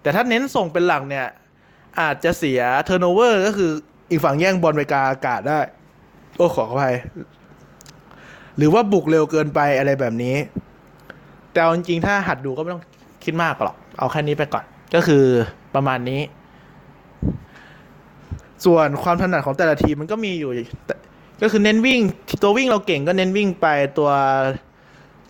[0.03, 1.27] แต่ถ้าเน้นส่งเป็นหลักเนี่ย
[2.01, 3.73] อาจจะเสียเทอร์โนเวอร์ก็คือ
[4.11, 5.59] อีกฝั่งแย่งบอลไปกาอากาศได้
[6.37, 6.95] โอ้ขออภัย
[8.57, 10.37] หรือว่าบุกเร็วเกินไปอะไรแบบนี้
[11.53, 12.83] แต่จริงๆถ้าหัดดูก็ไม่ต้อง
[13.25, 15.25] คิดมากหรอก เอาแค่นี้ไปก่อน ก็คือ
[15.75, 16.21] ประมาณนี้
[18.65, 20.51] ส่วนความถนัดของแต่ละทีมมันก็มีอยู่
[21.43, 22.01] ก็คือเน้นวิ่ง
[22.43, 23.67] ตัววิ่งเราเก่งก็เน้นวิ่งไป
[23.99, 24.11] ตัว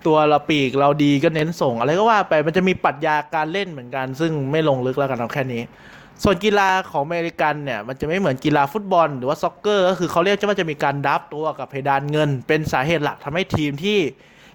[0.06, 5.62] ตัวเราปีกเราดีก็เน้นส่ง อะไรก็ว่าไปมันจะมีปรัชญาการเล่นเหมือนกัน ซึ่งไม่ลงลึกแล้วกันเอาแค่นี้
[6.22, 13.98] ส่วนกีฬาของอเมริกันเนี่ยมันจะไม่เหมือนกีฬาฟุตบอลหรือว่า soccer ก็คือเขาเรียกว่าจะมีการ draft ตัวกับเพดานเงิน เป็นสาเหตุหลักทำให้ทีมที่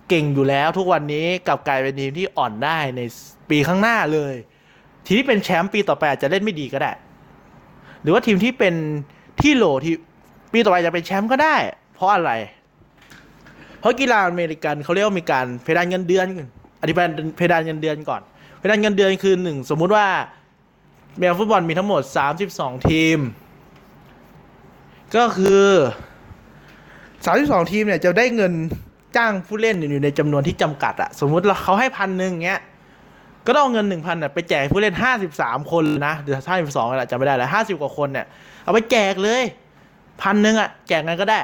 [0.10, 3.02] เก่งอยู่แล้ว ทุกวันนี้กลับกลายเป็นทีมที่อ่อนได้ใน
[3.50, 4.36] ปีข้างหน้าเลย
[5.06, 6.92] ทีมที่เป็นแชมป์ปีต่อไปอาจจะเล่นไม่ดีก็ได้
[8.02, 8.76] หรือว่าทีมที่เป็น
[9.42, 9.94] ที่โหล่ที่
[10.54, 11.56] ปีต่อไปจะเป็นแชมป์ก็ได้
[11.96, 12.32] เพราะอะไร
[13.80, 16.26] เพราะกีฬาอเมริกันเขาเรียกว่ามีการเพดานเงินเดือน
[16.82, 17.06] อธิบาย
[17.38, 18.22] เพดานเงินเดือนก่อน
[18.60, 20.08] เพดานเงินเดือนคือหนึ่งสมมุติว่า
[21.18, 22.02] เมลฟุตบอลมีทั้งหมด
[22.46, 23.20] 32 ทีม
[25.16, 25.66] ก็คือ
[26.88, 28.54] 32 ทีมเนี่ยจะได้เงิน
[29.18, 32.62] จ้างผู้เล่นอยู่ในจำนวนที่จำกัดอะสมมุติเราเขาให้พันหนึ่งเงี้ย
[33.46, 38.26] ก็ต้องเอาเงินหนึ่งพันไปแจกผู้เล่นห้าสิบสามคนเลยนะเดี๋ยวห้าสิบสองแหละจำไม่ได้แล้วห้าสิบกว่าคนเนี่ย
[38.64, 39.44] เอาไปแจกเลย
[40.22, 41.40] พันหนึ่งอะ แจกไงก็ได้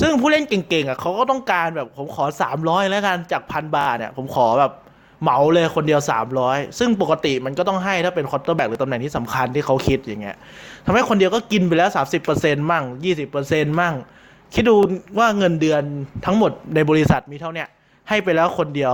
[0.00, 4.72] ซึ่งผู้เล่นเก่งๆอะเขาก็ต้องการแบบผมขอสามร้อยแล้วกันจากพันบาทเนี่ย ผมขอแบบ
[5.22, 10.36] เหมาเลยคนเดียวสามร้อยซึ่งปกติมันก็ต้องให้ถ้าเป็น quarterback หรือตำแหน่งที่สำคัญที่เขาคิดอย่างเงี้ย
[10.86, 13.94] ทำให้คนเดียวก็กินไปแล้วสามสิบเปอร์เซ็นต์มั่งยี่สิบเปอร์เซ็นต์มั่ง
[14.54, 14.76] คิดดู
[15.18, 15.82] ว่าเงินเดือน
[16.24, 17.68] ทั้งหมดในบริษัทมีเท่าเนี้ย
[18.08, 18.92] ให้ไปแล้วคนเดียว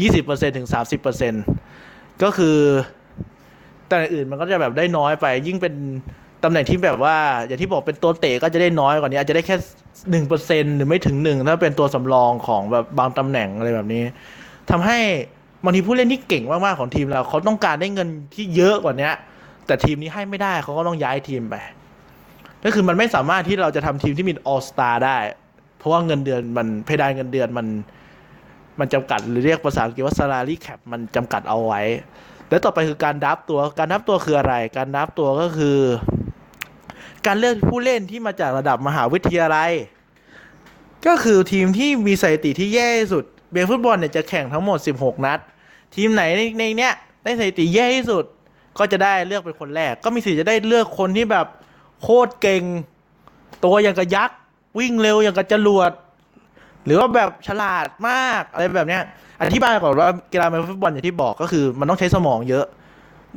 [0.00, 1.42] ยี่สิบเปอร์เซ็นต์ถึงสามสิบเปอร์เซ็นต์
[2.22, 2.56] ก็คือ
[3.88, 5.74] แต่อื่นมันก็จะแบบได้น้อยไป ยิ่งเป็น
[6.44, 9.56] ตำแหน่งที่แบบว่า อย่างที่บอกเป็นตัวเตะก็จะได้น้อยกว่านี้ อาจจะได้แค่
[10.10, 14.04] หนึ่งเปอร์เซ็นหรือไม่ถึงหนึ่งถ้าเป็นตัวสำรองของแบบบางตำแหน่งอะไรแบบนี้
[14.70, 14.98] ทำให้
[15.64, 19.10] บางทีผู้เล่นที่เก่งมากๆของทีมเราเขาต้องการได้เงินที่เยอะกว่านี้
[19.66, 21.54] แต่ทีมนี้ให้ไม่ได้เขาก็ต้องย้ายทีมไป
[22.64, 25.18] ก็คือมันไม่สามารถที่เราจะทำทีมที่มีออสตาได้
[25.78, 27.66] เพราะว่าเงินเดือนมันเพดานเงินเดือนมัน
[28.78, 31.82] มันจำกัดหรือเรียกภาษาอังกฤษว่า salary cap มันจำกัดเอาไว้
[32.48, 35.78] แล้วต่อไปคือการดับตัวการดับตัวคืออะไร การดับตัวก็คือ
[37.26, 39.72] การเลือกผู้เล่นที่มาจากระดับมหาวิทยาลัย
[41.06, 45.38] ก็คือทีมที่มีสถิติที่แย่ที่สุด เบลฟุตบอลเนี่ยจะแข่งทั้งหมด 16 นัด
[45.94, 46.92] ทีมไหนในในเนี้ย
[47.24, 48.24] ได้สถิติแย่ที่สุด
[48.78, 51.46] ก็จะได้เลือกเป็นคนแรก ก็มีสิทธิ์จะได้เลือกคนที่แบบ
[52.02, 52.62] โคตรเก่ง
[53.64, 54.38] ตัวอย่างกับยักษ์
[54.78, 55.90] วิ่งเร็วอย่างกับจรวด
[56.84, 59.02] หรือว่าแบบฉลาดมากอะไรแบบเนี้ย
[59.42, 62.66] อธิบายก่อนว่ากีฬาฟุตบอลอย่างที่บอกก็คือ มันต้องใช้สมองเยอะ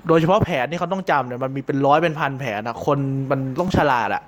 [0.07, 2.97] โดยเฉพาะแผนที่เขาต้องจำเนี่ยมันมีเป็นร้อยเป็นพันแผนอะคน
[3.31, 4.21] มันต้องฉลาดอะ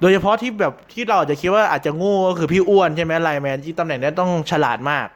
[0.00, 5.06] โดยเฉพาะที่แบบที่เราอาจจะคิดว่าอาจจะโง่ก็คือพี่อ้วนใช่ไหมไลแมนที่ตำแหน่งนี้ต้องฉลาดมาก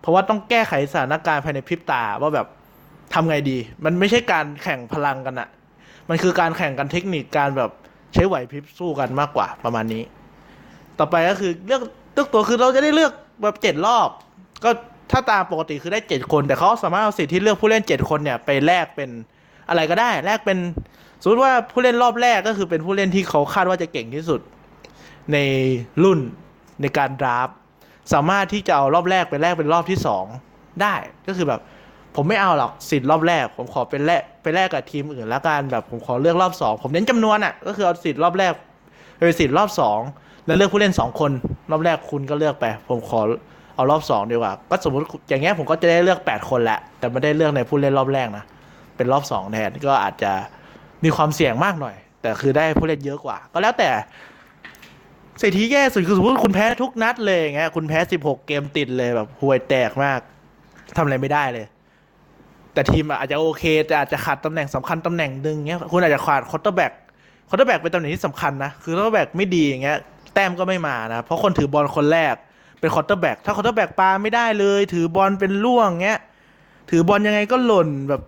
[0.00, 2.46] เพราะว่าต้องแก้ไขสถานการณ์ภายในพริบตาว่าแบบ
[3.14, 5.48] ทำไงดี มันไม่ใช่การแข่งพลังกันอะ
[6.08, 7.70] มันคือการแข่งกันเทคนิคการแบบ
[8.14, 10.02] ใช้ไหวพริบสู้กันมากกว่าประมาณนี้
[10.98, 11.82] ต่อไปก็คือเลือก
[12.14, 14.08] เลือกตัวคือเราจะได้เลือกแบบเจ็ดรอบ
[14.64, 14.70] ก็
[15.10, 19.10] ถ้าตามปกติคือได้เจ็ดคน แต่เขาสามารถเอาสิทธิ์ที่เลือกผู้เล่นเจ็ดคนเนี่ยไปแลกเป็น
[19.68, 20.58] อะไรก็ได้แลกเป็น
[21.22, 24.40] สมมติว่าผู้เล่นรอบแรกก็คือเป็นผู้เล่นที่เขาคาดว่าจะเก่งที่สุด
[25.32, 25.38] ใน
[26.04, 26.18] รุ่น
[26.82, 27.48] ในการดราฟ
[28.12, 30.24] สามารถที่จะเอารอบแรกไปแลกเป็นรอบที่สอง
[30.82, 30.94] ได้
[31.26, 31.60] ก็คือแบบ
[32.16, 38.52] ผมไม่เอาหรอกสิทธิ์รอบแรก ผมขอเป็นแลกไปแลกกับทีมอื่นแล้วกันแบบผมขอเลือกรอบสองผมเน้นจำนวนอะก็คือเอาสิทธิ์รอบแรก
[39.26, 39.98] ไปสิทธิ์รอบสอง
[40.46, 41.30] แล้วเลือกผู้เล่นสองคน
[41.70, 43.20] รอบแรกคุณก็เลือกไป ผมขอ
[43.76, 48.44] เอารอบสองดีกว่า ก็สมมติอย่างเงี้ยผมก็จะได้เลือกแปดคนแหละ แต่ไม่ได้เลือกในผู้เล่นรอบแรกนะ
[48.96, 50.32] เป็นรอบสองแทนก็อาจจะ
[51.04, 53.90] มีความเสี่ยงมากหน่อย แต่คือได้ผู้เล่นเยอะกว่า ก็แล้วแต่
[55.38, 60.20] strategy แย่สุดคือสมมติคุณแพ้ทุกนัดเลยอย่างเงี้ยคุณแพ้สิบหกเกมติดเลยแบบห่วยแตกมาก
[60.96, 61.66] ทำอะไรไม่ได้เลย
[62.72, 66.92] แต่ทีมอะอาจจะโอเค แต่อาจจะขาดตำแหน่งสำคัญตำแหน่งหนึ่งเงี้ยคุณอาจจะขาด quarterback
[67.48, 69.98] quarterback เป็นตำแหน่งที่สำคัญนะคือ quarterback ไม่ดีอย่างเงี้ย
[70.34, 72.34] แต้มก็ไม่มานะเพราะคนถือบอลคนแรก
[72.80, 76.20] เป็น quarterback ถ้า quarterback ปาไม่ได้เลย ถือบอลเป็นร่วงเงี้ย
[76.90, 78.22] ถือบอลยังไงก็หล่นแบบ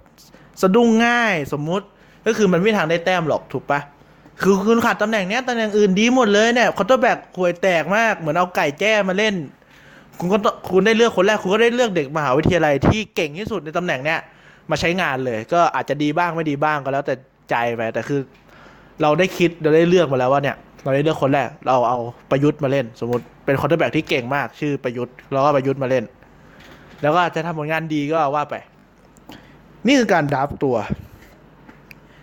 [0.63, 1.87] สะดุ้งง่ายสมมุติ
[2.27, 3.81] ก็คือมันไม่ทางได้แต้มหรอกถูกปะ
[4.43, 9.35] คือคุณขาดตำแหน่งเนี้ยตำแหน่งอื่นดีหมดเลยเนี่ย quarterback ห่วยแตกมากเหมือนเอาไก่แจ้มาเล่น
[10.19, 10.39] คุณก็
[10.71, 14.19] คุณได้เลือกคนแรก คุณก็ได้เลือกเด็กมหาวิทยาลัยที่เก่งที่สุดในตำแหน่งเนี้ย
[14.71, 17.15] มาใช้งานเลย ก็อาจจะดีบ้างไม่ดีบ้างก็แล้วแต่
[17.51, 18.21] ใจไปแต่คือ
[19.03, 21.99] เราได้คิดเราได้เลือกมาแล้วว่าเนี่ย เราได้เลือกคนแรก เราเอา
[22.31, 26.05] ประยุทธ์มาเล่น สมมติเป็น quarterback ที่เก่งมาก ชื่อประยุทธ์เราก็ประยุทธ์มาเล่น
[27.03, 28.55] แล้วก็จะทำผลงานดีก็ว่าไป
[29.87, 30.77] นี่คือการ draft ตัว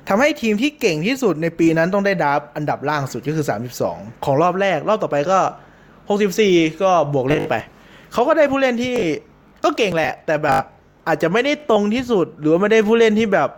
[0.09, 3.45] ทำให้ทีมที่เก่งที่สุดในปีนั้นต้องได้ draft อันดับล่างสุดก็คือ
[3.85, 5.39] 32 ของรอบแรก รอบต่อไปก็
[6.09, 7.55] 64 ก็บวกเล่นไป
[8.13, 8.95] เขาก็ได้ผู้เล่นที่
[9.63, 10.63] ก็เก่งแหละ แต่แบบ
[11.07, 13.49] อาจจะไม่ได้ตรงที่สุด หรือว่าไม่ได้ผู้เล่นที่แบบ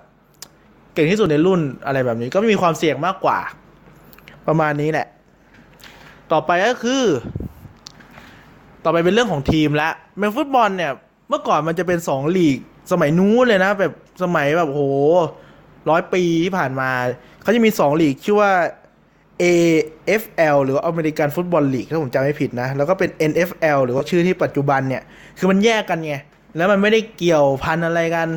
[0.94, 3.40] เก่งที่สุดในรุ่นอะไรแบบนี้ ก็มีความเสี่ยงมากกว่า
[4.48, 5.08] ประมาณนี้แหละ
[6.32, 7.04] ต่อไปก็คือ
[8.84, 10.92] ต่อไปเป็นเรื่องของทีมละเมนฟุตบอลเนี่ย
[11.30, 12.58] เมื่อก่อนมันจะเป็นสองลีก
[12.92, 13.94] สมัยนู้นเลยนะ แบบ
[14.24, 14.82] สมัยแบบโห
[15.90, 16.90] ร้อยปีที่ผ่านมา
[17.42, 18.52] เขาจะมีสองลีกชื่อว่า
[19.44, 25.04] AFL หรืออเมริกันฟุตบอลลีกถ้าผมจำไม่ผิดนะ แล้วก็เป็น NFL หรือว่าชื่อที่ปัจจุบันเนี่ย
[25.38, 26.14] คือมันแยกกันไง
[26.58, 28.28] แล้วมันไม่ได้เกี่ยวพันอะไรกัน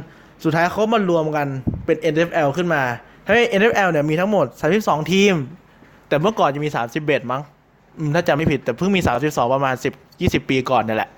[0.45, 1.47] สุดท้ายเขามารวมกัน
[1.87, 2.83] เป็น NFL ขึ้นมา
[3.25, 4.47] ทำให้ NFL เนี่ยมีทั้งหมด
[4.79, 5.35] 32 ทีม
[6.09, 6.69] แต่เมื่อก่อนจะมี
[7.01, 7.43] 31 มั้ง
[8.15, 11.11] ถ้าจำไม่ผิด แต่เพิ่งมี 32 ประมาณ 10 20 ปีก่อนนี่แหละ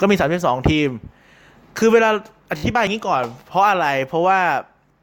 [0.00, 0.88] ก็มี 32 ทีม
[1.78, 2.10] คือเวลา
[2.50, 4.38] อธิบายอย่างนี้ก่อน เพราะอะไร เพราะว่า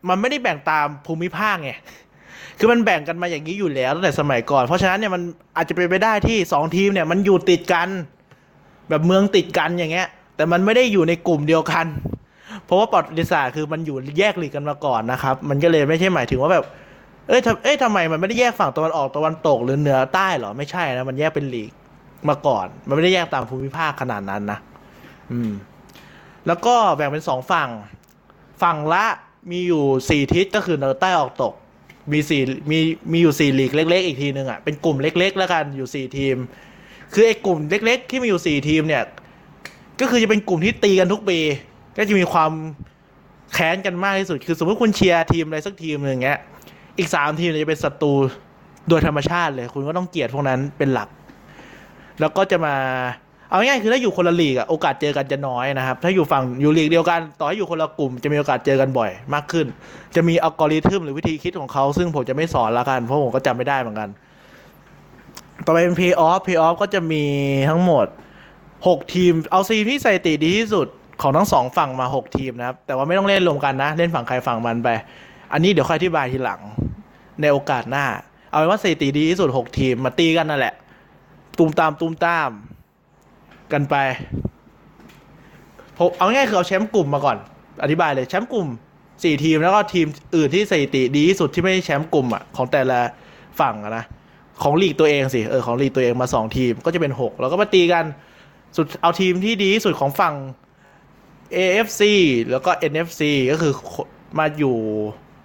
[0.08, 1.72] มันไม่ได้แบ่งตามภูมิภาคไง
[2.60, 5.22] คือมันแบ่งกันมาอย่างนี้อยู่แล้วตั้งแต่สมัยก่อน เพราะฉะนั้นเนี่ยมัน
[5.58, 7.90] อาจจะเป็นไปได้ที่สองทีมเนี่ยมันอยู่ติดกัน
[8.90, 11.86] แบบเมืองติดกันอย่างเงี้ย แต่มันไม่ได้อยู่ในกลุ่มเดียวกัน
[12.66, 16.66] เพราะว่าประวัติศาสตร์คือมันอยู่แยกหลีกกันมาก่อนนะครับ มันก็เลยไม่ใช่หมายถึงว่าแบบ
[17.28, 21.72] เอ้ยทำเอ้ยทำไมมันไม่ได้แยกฝั่งตะวันออกตะวันตกหรือเหนือใต้หรอไม่ใช่นะมันแยกเป็นหลีก
[22.30, 24.60] มาก่อน มันไม่ได้แยกตามภูมิภาคขนาดนั้นนะ
[25.32, 25.52] อืม
[26.48, 27.70] แล้วก็แบ่งเป็นสองฝั่ง
[28.62, 29.06] ฝั่งละ
[29.52, 31.54] มีอยู่สี่ทิศก็คือเหนือใต้ออกตก
[32.12, 32.80] มีสี่มี
[33.12, 36.36] มีอยู่สี่ลีกเล็ก ๆ อีกทีหนึ่งอะเป็นกลุ่มเล็ก ๆ แล้วกันอยู่สี่ทีม
[37.14, 39.04] คือไอ้กลุ่มเล็ก ๆ ที่มีอยู่สี่ทีมเนี่ย
[40.00, 41.40] ก็คือจะเป็นกลุ่มที่ตีกันทุกปี
[41.98, 42.52] ก็จะมีความ
[43.54, 46.40] แค้นกันมากที่สุด คือสมมติคุณเชียร์ทีมอะไรสักทีมหนึ่งเงี้ย
[46.98, 48.14] อีกสามทีมจะเป็นศัตรู
[48.90, 51.10] โดยธรรมชาติเลย คุณก็ต้องเกลียดพวกนั้นเป็นหลัก
[52.20, 52.76] แล้วก็จะมา
[53.50, 59.66] เอาง่ายคือถ้าอยู่คนละลีกอะโอกาสเจอกันจะน้อยนะครับ ถ้าอยู่ฝั่งอยู่ลีกเดียวกันต่อให้อยู่คนละกลุ่มจะมีโอกาสเจอกันบ่อยมากขึ้น
[60.16, 64.10] จะมีอัลกอริทึมหรือวิธีคิดของเขา ซึ่งผมจะไม่สอนละกัน เพราะผมก็จำไม่ได้เหมือนกัน
[65.66, 67.24] ต่อไปเป็น Pay Off Pay Off ก็จะมี
[67.70, 68.08] ทั้งหมด
[68.60, 70.88] 6 ทีม เอาซีมที่สถิติดีที่สุด
[71.22, 74.90] ของทั้งสองฝั่งมา 6 ทีมนะครับ แต่ว่าไม่ต้องเล่นรวมกันนะ เล่นฝั่งใครฝั่งมันไป
[75.54, 76.62] อันนี้เดี๋ยวค่อยอธิบายทีหลัง
[77.42, 78.06] ในโอกาสหน้า
[78.50, 80.74] เอาเป็นว่าสถิติดีที่สุด 6 ทีมมาตีกันนั่นแหละ
[81.58, 82.50] ตูมตามตูมตาม
[83.74, 83.96] กันไป
[85.98, 87.38] ผมเอาง่ายๆคือเอาแชมป์กลุ่มมาก่อน
[87.84, 88.68] อธิบายเลยแชมป์กลุ่ม
[89.24, 93.00] สี่ทีมแล้วก็ทีมอื่นที่สถิติดีที่สุดที่ไม่ใช่แชมป์กลุ่มอะของแต่ละ
[93.60, 94.06] ฝั่งนะ
[94.64, 98.06] ของลีกตัวเองสิเออของลีกตัวเองมาสองทีมก็จะเป็นหกแล้วก็มาตีกัน
[98.78, 100.36] สุดเอาทีมที่ดีที่สุดของฝั่ง
[101.56, 102.02] AFC
[102.52, 103.74] แล้วก็ NFC ก็คือ
[104.40, 104.78] มาอยู่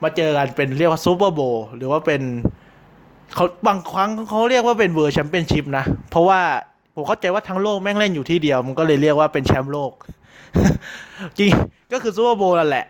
[0.02, 2.22] มาเจอกันเป็นเรียกว่า Super Bowl หรือว่าเป็น
[3.34, 6.40] เขาบางครั้งเขาเรียกว่าเป็น World Championship นะ เพราะว่า
[6.94, 9.92] ผมเข้าใจว่าทั้งโลกแม่งเล่นอยู่ที่เดียว มันก็เลยเรียกว่าเป็นแชมป์โลก
[11.38, 11.50] จริง
[11.92, 12.86] ก็คือซูเปอร์โบว์นั่นแหละ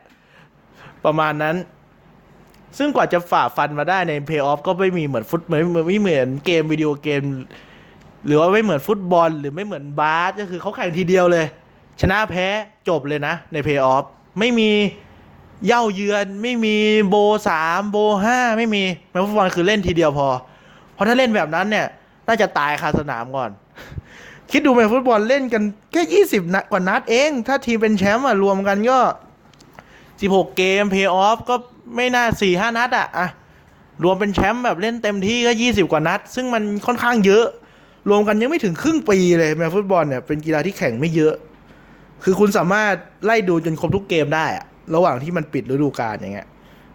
[1.04, 1.56] ประมาณนั้น
[2.78, 7.22] ซึ่งกว่าจะฝ่าฟันมาได้ในเพย์ออฟก็ไม่มีเหมือนฟุตไม่ไม่เหมือนเกมวิดีโอเกม
[8.26, 11.46] หรือว่าไม่เหมือนฟุตบอล หรือไม่เหมือนบาสก็คือเขาแข่งทีเดียวเลย
[12.00, 12.46] ชนะแพ้
[12.88, 14.04] จบเลยนะ ในเพย์ออฟ
[14.38, 14.70] ไม่มี
[15.66, 16.76] เย่าเยือนไม่มี
[17.08, 17.16] โบ
[17.48, 20.28] สามโบห้าไม่มีแมฟุตบอลคือเล่นทีเดียวพอ
[20.94, 21.86] เพราะถ้าเล่นแบบนั้นเนี่ย
[22.26, 23.50] น่าจะตายคาสนามก่อน
[24.50, 25.62] คิดดูแมฟุตบอลเล่นกัน
[25.92, 28.98] แค่ยี่สิบนัดกว่านัดเอง ถ้าทีมเป็นแชมป์อะรวมกันก็
[30.20, 31.54] สิบหกเกมเพย์ออฟก็
[31.96, 33.28] ไม่น่าสี่ห้านัดอะอะ
[34.04, 37.46] รวมเป็นแชมป์แบบเล่นเต็มที่ก็ยี่สิบกว่านัด ซึ่งมันค่อนข้างเยอะ
[38.08, 41.34] รวมกันยังไม่ถึงครึ่งปีเลยแมฟุตบอลเนี่ยเป็นกีฬาที่แข่งไม่เยอะ
[42.24, 42.94] คือคุณสามารถ
[43.24, 46.48] ไล่ดูจนครบทุกเกมได้อะระหว่างที่มันปิดฤดูกาลอย่างเงี้ย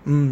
[0.10, 0.30] อืม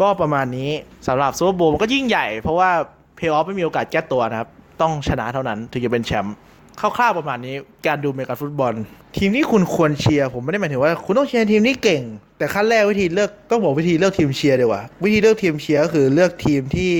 [0.00, 0.70] ก็ประมาณนี้
[1.06, 2.70] สำหรับ Super Bowl มันก็ยิ่งใหญ่เพราะว่า
[3.16, 4.48] เพย์ออฟไม่มีโอกาสแก้ตัวนะครับ
[4.80, 6.36] ต้องชนะเท่านั้นถึงจะเป็นแชมป์
[6.80, 7.54] คร่าวๆประมาณนี้
[7.86, 8.72] การดูเมกาฟุตบอล
[9.16, 12.02] ทีมที่คุณควรเชียร์ผมไม่ได้หมายถึงว่า คุณต้องเชียร์ทีมที่เก่ง
[12.38, 16.94] แต่ขั้นแรกวิธีเลือกต้องบอกวิธีเลือกทีมเชียร์ดีกว่า วิธีเลือกทีมเชียร์ก็คือเลือกทีมที่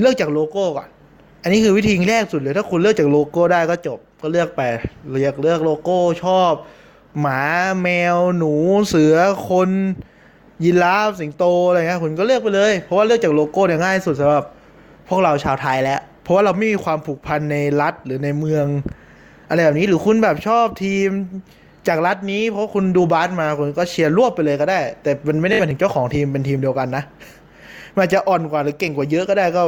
[0.00, 0.88] เลือกจากโลโก้ก่อน
[1.42, 4.62] อันนี้คือวิธีแรกสุดเลยถ้าคุณเลือกจากโลโก้ได้ก็จบ ก็เลือกไป
[5.12, 6.52] เลือกเลือกโลโก้ชอบ
[7.20, 7.42] หมา
[7.82, 8.54] แมว หนู
[8.88, 9.16] เสือ
[9.48, 9.70] คน
[10.64, 14.44] ยีราฟสิงโตอะไรเงี้ยคุณก็เลือกไปเลย เพราะว่าเลือกจากโลโก้เนี่ยง่ายสุดสำหรับ
[15.08, 18.66] พวกเราชาวไทยแล้ว เพราะว่าเราไม่มีความผูกพันในรัฐหรือในเมือง
[19.48, 21.08] อะไรแบบนี้หรือคุณแบบชอบทีม
[21.88, 27.04] จากรัฐนี้ เพราะคุณดูบาสมาคุณก็เชียร์รวบไปเลยก็ได้ แต่มันไม่ได้หมายถึงเจ้าของทีมเป็นทีมเดียวกันนะ
[27.98, 29.62] มันจะอ่อนกว่าหรือเก่งกว่าเยอะก็ได้ก็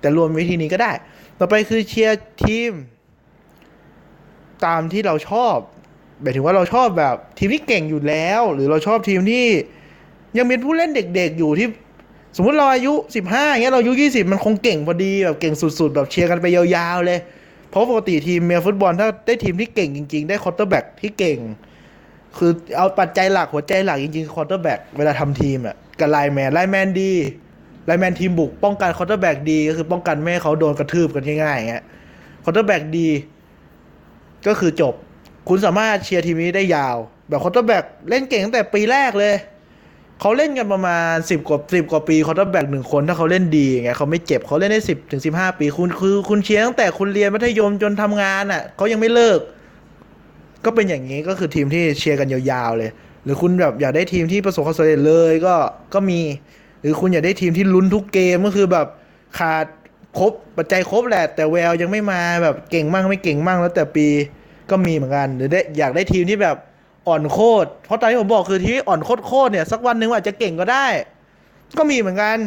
[0.00, 0.92] แต่รวมวิธีนี้ก็ได้
[1.38, 2.72] ต่อไปคือเชียร์ทีม
[4.64, 5.56] ตามที่เราชอบ
[6.22, 9.46] หมายถึงว่าเราชอบแบบทีมที่เก่งอยู่แล้ว หรือเราชอบทีมที่
[10.36, 11.68] ยังเป็นผู้เล่นเด็กๆอยู่ที่
[12.36, 17.18] สมมติเราอายุสิบห้าอย่างเงี้ยเราอายุยี่สิบมันคงเก่งพอดีแบบเก่งสุดๆ แบบเชียร์กันไปยาวๆเลย
[17.70, 21.38] เพราะปกติทีมเมกาฟุตบอลถ้าได้ทีมที่เก่งจริงๆ ได้ quarterback ที่เก่ง
[22.36, 27.12] คือเอาปัจจัยหลักหัวใจหลักจริงๆ quarterback เวลาทำทีมอะกับ lineman lineman ดี
[27.86, 31.84] lineman ทีมบุกป้องกัน quarterback ดีก็คือป้องกันไม่ให้เขาโดนกระทืบกันง่ายๆอย่างเงี้ย
[32.44, 33.08] quarterback ดี
[34.46, 34.94] ก็คือจบ
[35.48, 36.96] คุณสามารถเชียร์ทีมนี้ได้ยาว
[37.28, 39.34] แบบ quarterback เล่นเก่งตั้งแต่ปีแรกเลย
[40.20, 49.38] เขาเล่นกันประมาณสิบกว่าสิบกว่าปี quarterback หนึ่งคนถ้าเขาเล่นดีอย่างเขาไม่เจ็บเขาเล่นได้สิบถึงสิบห้าปี คุณคือคุณเชียร์ตั้งแต่คุณเรียนมัธยมจนทำงานอะเขายังไม่เลิก
[50.64, 52.90] ก็เป็นอย่างนี้ก็คือทีมที่เชียร์กันยาวๆเลย
[53.24, 55.54] หรือคุณแบบอยากได้ทีมที่ประสบความสำเร็จเลยก็
[55.94, 56.20] ก็มี
[56.80, 58.86] หรือคุณอยากได้ทีมที่ลุ้นทุกเกมก็คือแบบ
[59.38, 59.66] ขาด
[60.18, 64.06] ครบปัจจัยครบแหละแต่แววยังไม่มาแบบเก่งมั่งไม่เก่งมั่งแล้วแต่ปี
[64.70, 66.56] ก็มีเหมือนกัน หรือได้อยากได้ทีมที่แบบ
[67.08, 70.86] อ่อนโคตร เพราะตอนที่ผมบอกคือที่อ่อนโคตรโคตรเนี่ยสักวันหนึ่งอาจจะเก่งก็ได้
[71.78, 72.38] ก็มีเหมือนกัน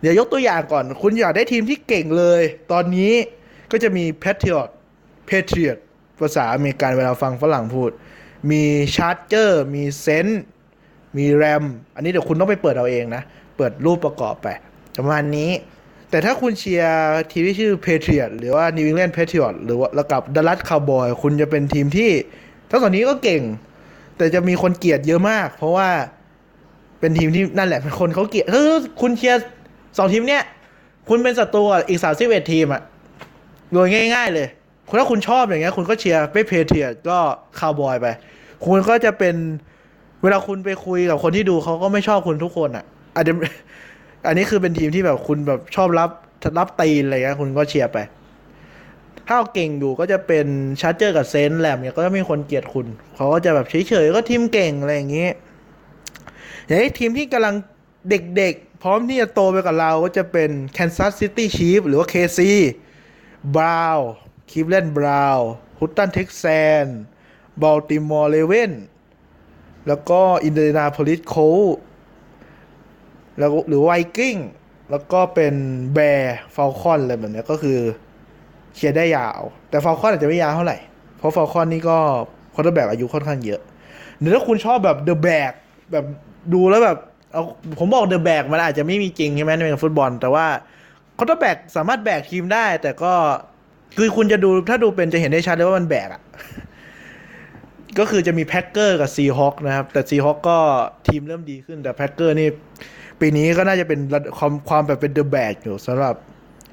[0.00, 2.42] เดี๋ยวยกตัวอย่างก่อน คุณอยากได้ทีมที่เก่งเลย
[2.72, 3.12] ตอนนี้
[3.72, 4.68] ก็จะมี Patriot
[5.28, 5.78] Patriot
[6.20, 7.90] ภาษาอเมริกันเวลาฟังฝรั่งพูด
[8.50, 8.62] มี
[8.96, 10.42] Charger มี Saint
[11.16, 13.22] มีแรม อันนี้เดี๋ยวคุณต้องไปเปิดเอาเองนะ
[13.56, 14.48] เปิดรูปประกอบไป
[14.98, 15.50] ประมาณนี้
[16.10, 16.98] แต่ถ้าคุณเชียร์
[17.30, 22.10] ทีมที่ชื่อ Patriot หรือว่า New England Patriot หรือว่าแล้วกับ Dallas Cowboy คุณจะเป็นทีมที่
[22.74, 23.42] ทั้งสองนี้ก็เก่ง
[24.16, 25.88] แต่จะมีคนเกลียดเยอะมาก เพราะว่า
[27.00, 29.38] เป็นทีมที่นั่นแหละเป็นคนเขาเกลียดคือคุณเชียร์
[29.98, 30.42] สองทีมเนี้ย
[31.08, 32.82] คุณเป็นศัตรูอีกสามสิบเอ็ดทีมอะ
[33.72, 34.46] โดยง่าย ๆ เลย
[34.88, 37.18] คุณถ้าคุณชอบอย่างเงี้ย คุณก็เชียร์ไป Patriot ก็
[37.58, 38.06] คาวบอยไป
[38.66, 39.34] คุณก็จะเป็น
[40.22, 42.84] เวลาคุณไปคุยกับคนที่ดูเขาก็ไม่ชอบคุณทุกคนอะ
[43.16, 43.32] อาจจะ
[44.26, 46.10] อันนี้คือเป็นทีมที่แบบคุณแบบชอบรับ
[46.58, 47.98] รับตีนอะไรเงี้ยคุณก็เชียร์ไป
[49.26, 50.46] ถ้าเอาเก่งอยู่ก็จะเป็น
[50.80, 55.32] Charger กับ Saint Ram เนี่ยก็จะมีคนเกลียดคุณเขาก็จะแบบเฉยๆก็ทีมเก่งอะไรอย่างเงี้ย
[56.66, 57.54] อย่างทีมที่กำลัง
[58.10, 62.40] เด็กๆ พร้อมที่จะโตไปกับเราก็จะเป็น Kansas City Chiefs หรือว่า KC
[63.56, 64.02] Brown
[64.50, 66.86] Cleveland Brown Houston Texan
[67.62, 68.72] Baltimore Raven
[69.88, 71.34] แล้วก็ Indianapolis Colt
[73.38, 74.36] แล้วหรือไวกิ้ง
[74.90, 75.54] แล้วก็เป็น
[75.94, 77.78] Bear Falcon อะไรแบบเนี้ยก็คือ
[78.74, 80.78] เชียร์ได้ยาว แต่ Falcon อาจจะไม่ยาวเท่าไหร่
[81.18, 81.96] เพราะ Falcon นี่ก็
[82.54, 83.60] quarterback อายุค่อนข้างเยอะ
[84.20, 85.52] หรือถ้าคุณชอบแบบเดอะแบก
[85.92, 86.04] แบบ
[86.54, 86.98] ดูแล้วแบบ
[87.32, 87.42] เอา
[87.78, 90.46] ผมบอกเดอะแบกมันอาจจะไม่มีจริงใช่ไหมในฟุตบอล แต่ว่า
[91.18, 93.12] quarterback สามารถแบกทีมได้ แต่ก็
[93.96, 96.22] คือคุณจะดูถ้าดูเป็นจะเห็นได้ชัดเลยว่ามันแบกอะ่ะ
[97.98, 100.58] ก็คือจะมี Packer กับ Seahawk นะครับ แต่ Seahawk ก็
[101.06, 102.48] ทีมเริ่มดีขึ้น แต่ Packer นี่
[103.20, 104.00] ปีนี้ก็น่าจะเป็น
[104.38, 106.14] ความความแบบเป็นเดอะแบกอยู่สำหรับ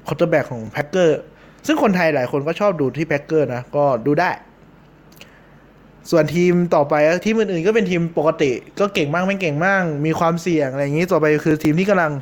[0.06, 1.20] quarterback ของ Packer
[1.66, 4.30] ซึ่งคนไทยหลายคนก็ชอบดูที่ Packer นะ ก็ดูได้
[6.10, 6.94] ส่วนทีมต่อไป
[7.24, 8.50] ทีมอื่นๆ ก็เป็นทีมปกติ
[8.80, 12.12] ก็เก่งมากไม่เก่งมาก มีความเสี่ยงอะไรอย่างนี้ต่อไปคือทีมที่กำลัง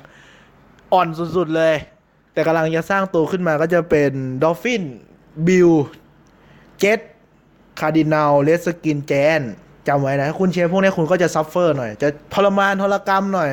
[0.92, 1.74] อ่อนสุดๆเลย
[2.32, 4.84] แต่กำลังจะสร้างตัวขึ้นมาก็จะเป็น Dolphin
[5.46, 5.70] Bill
[6.78, 7.00] Jet
[7.80, 9.40] Cardinal Redskin Giant
[9.88, 13.50] จำไว้นะ คุณเชียร์พวกนี้คุณก็จะ suffer หน่อย จะทรมานทรกรรมหน่อย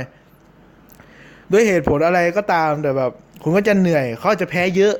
[1.51, 3.11] ด้วยเหตุผลอะไรก็ตามแต่แบบ
[3.43, 4.95] คุณก็จะเหนื่อยเขาจะแพ้เยอะ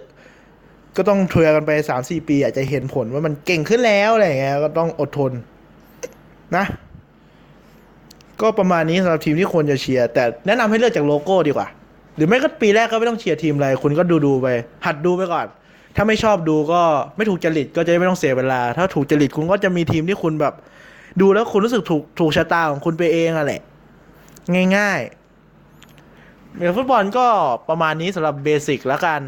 [0.98, 5.32] ก็ต้องเทรกันไปสามสี่ปี อาจจะเห็นผลว่ามันเก่งขึ้นแล้วอะไรอย่างเงี้ยก็ต้องอดทน
[6.56, 6.66] นะ
[8.42, 11.68] ก็ประมาณนี้สำหรับทีมที่ควรจะเชียร์แต่แนะนำให้เลือกจากโลโก้ดีกว่า
[12.16, 14.48] หรือไม่ก็ปีแรกก็ไม่ต้องเชียร์ทีมอะไรคุณก็ดูดูไป
[14.86, 15.48] หัดดูไปก่อน
[15.96, 16.82] ถ้าไม่ชอบดูก็
[17.16, 20.54] ไม่ถูกจริตก็จะไม่ต้องเสียเวลา ถ้าถูกจริตคุณก็จะมีทีมที่คุณแบบ
[21.22, 23.62] ดูแล้วคุณรู้สึกถูกถูกชะตาของคุณไปเองอะแหละ
[24.76, 27.28] ง่ายๆเรื่องฟุตบอลก็
[27.70, 29.22] ประมาณนี้สำหรับ basic แล้วกัน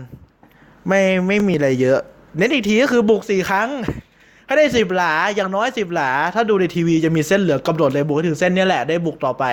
[0.88, 1.99] ไม่ไม่มีอะไรเยอะ
[2.38, 3.69] เน้นอีกทีก็คือบุกสี่ครั้ง
[4.45, 9.45] ให้ได้สิบหลาอย่างน้อยสิบหลา ถ้าดูในทีวีจะมีเส้นเหลืองกำหนดเลยบุกถึงเส้นนี้แหละได้บุกต่อไป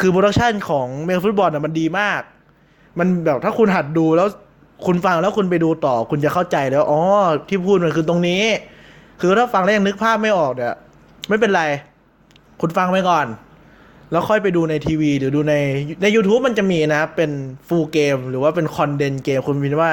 [0.00, 2.20] คือ production ของเมกาฟุตบอลอะมันดีมาก
[2.98, 4.28] มันแบบถ้าคุณหัดดูแล้ว
[4.86, 7.00] คุณฟังแล้วคุณไปดูต่อคุณจะเข้าใจแล้วอ๋อ
[7.48, 8.42] ที่พูดมันคือตรงนี้
[9.20, 10.74] คือถ้าฟังแล้วยังนึกภาพไม่ออกเนี่ย
[11.28, 11.62] ไม่เป็นไร
[12.60, 13.26] คุณฟังไปก่อน
[14.10, 15.54] แล้วค่อยไปดูในทีวีหรือดูใน
[16.02, 17.30] ใน YouTube มันจะมีนะ เป็น
[17.68, 19.92] ฟูลเกมหรือว่าเป็นคอนเดนเกมคุณมีว่า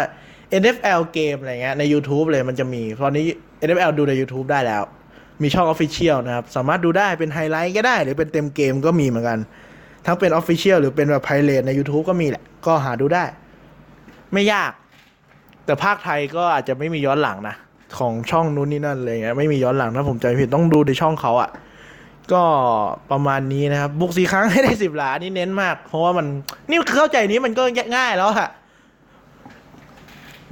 [0.61, 3.23] NFL เกมอะไรเงี้ยใน YouTube เลยมันจะมี ตอนนี้
[3.67, 4.83] NFL ดูใน YouTube ได้แล้ว
[5.41, 9.39] มีช่อง Official นะครับ สามารถดูได้เป็นไฮไลท์ก็ได้ หรือเป็นเต็มเกมก็มีเหมือนกัน
[10.05, 13.23] ทั้งเป็น Official หรือเป็นแบบไพเรตใน YouTube ก็มีแหละ ก็หาดูได้
[14.33, 14.71] ไม่ยาก
[15.65, 17.55] แต่ภาคไทยก็อาจจะไม่มีย้อนหลังนะ
[17.97, 21.49] ของช่องนู้นนี่นั่นอะไรเงี้ยไม่มีย้อนหลังถ้าผมจำผิดต้องดูในช่องเขาอะ่ะ
[22.33, 22.43] ก็
[23.11, 26.25] ประมาณนี้นะครับ บุกสี่ครั้งให้ได้สิบหลานี่เน้นมาก เพราะว่ามัน
[26.69, 27.63] นี่เข้าใจนี้มันก็
[27.95, 28.49] ง่ายแล้วอะ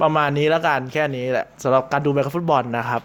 [0.02, 3.02] ประมาณนี้แล้วกันแค่นี้แหละสำหรับการดูแมตช์ฟุตบอลนะครับ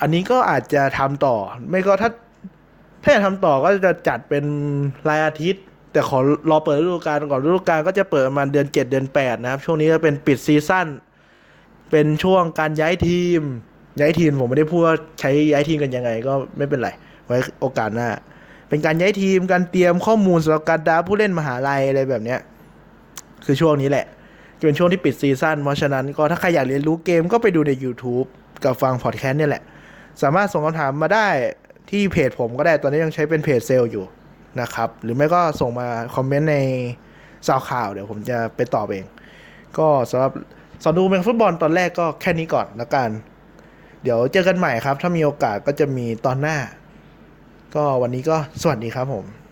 [0.00, 1.36] อันนี้ก็อาจจะทำต่อ
[1.70, 2.10] ไม่ก็ถ้า
[3.02, 4.44] ถ้าอยากทำต่อก็จะจัดเป็น
[5.08, 5.62] รายอาทิตย์
[5.92, 6.18] แต่ขอ
[6.50, 10.86] รอเปิดฤดูกาลก่อนฤดูกาลก็จะเปิดประมาณเดือนเจ็ดเดือนแปดนะครับ ช่วงนี้จะเป็นปิดซีซั่น
[11.90, 13.40] เป็นช่วงการย้ายทีม
[14.00, 16.90] ย้ายทีมผมไม่ได้พูดว่าใช้ย้ายทีมกันยังไงก็ไม่เป็นไร
[17.26, 18.10] ไว้โอกาสหน้า
[18.68, 22.40] เป็นการย้ายทีมการเตรียมข้อมูลสำหรับการดาผู้เล่นมหาลัยอะไรแบบเนี้ย
[23.44, 24.06] คือช่วงนี้แหละ
[24.58, 28.26] จะเป็นช่วงที่ปิด season เพราะฉะนั้นก็ถ้าใครอยากเรียนรู้เกมก็ไปดูใน YouTube
[28.64, 29.62] กับฟังพอดแคสต์เนี่ยแหละ
[30.22, 31.28] สามารถส่งคำถามมาได้
[31.90, 34.04] ที่เพจผมก็ได้ตอนนี้ยังใช้เป็นเพจเซลล์อยู่
[34.60, 36.56] นะครับ หรือไม่ก็ส่งมา comment ใน
[37.46, 39.04] ซาวข่าว เดี๋ยวผมจะไปตอบเอง
[39.78, 40.32] ก็สำหรับ
[40.82, 43.10] สอนดูเมงฟุตบอลตอนแรกก็แค่นี้ก่อนแล้วกัน
[44.02, 46.56] เดี๋ยวเจอกันใหม่ครับ ถ้ามีโอกาสก็จะมีตอนหน้า
[47.76, 49.45] ก็วันนี้ก็สวัสดีครับผม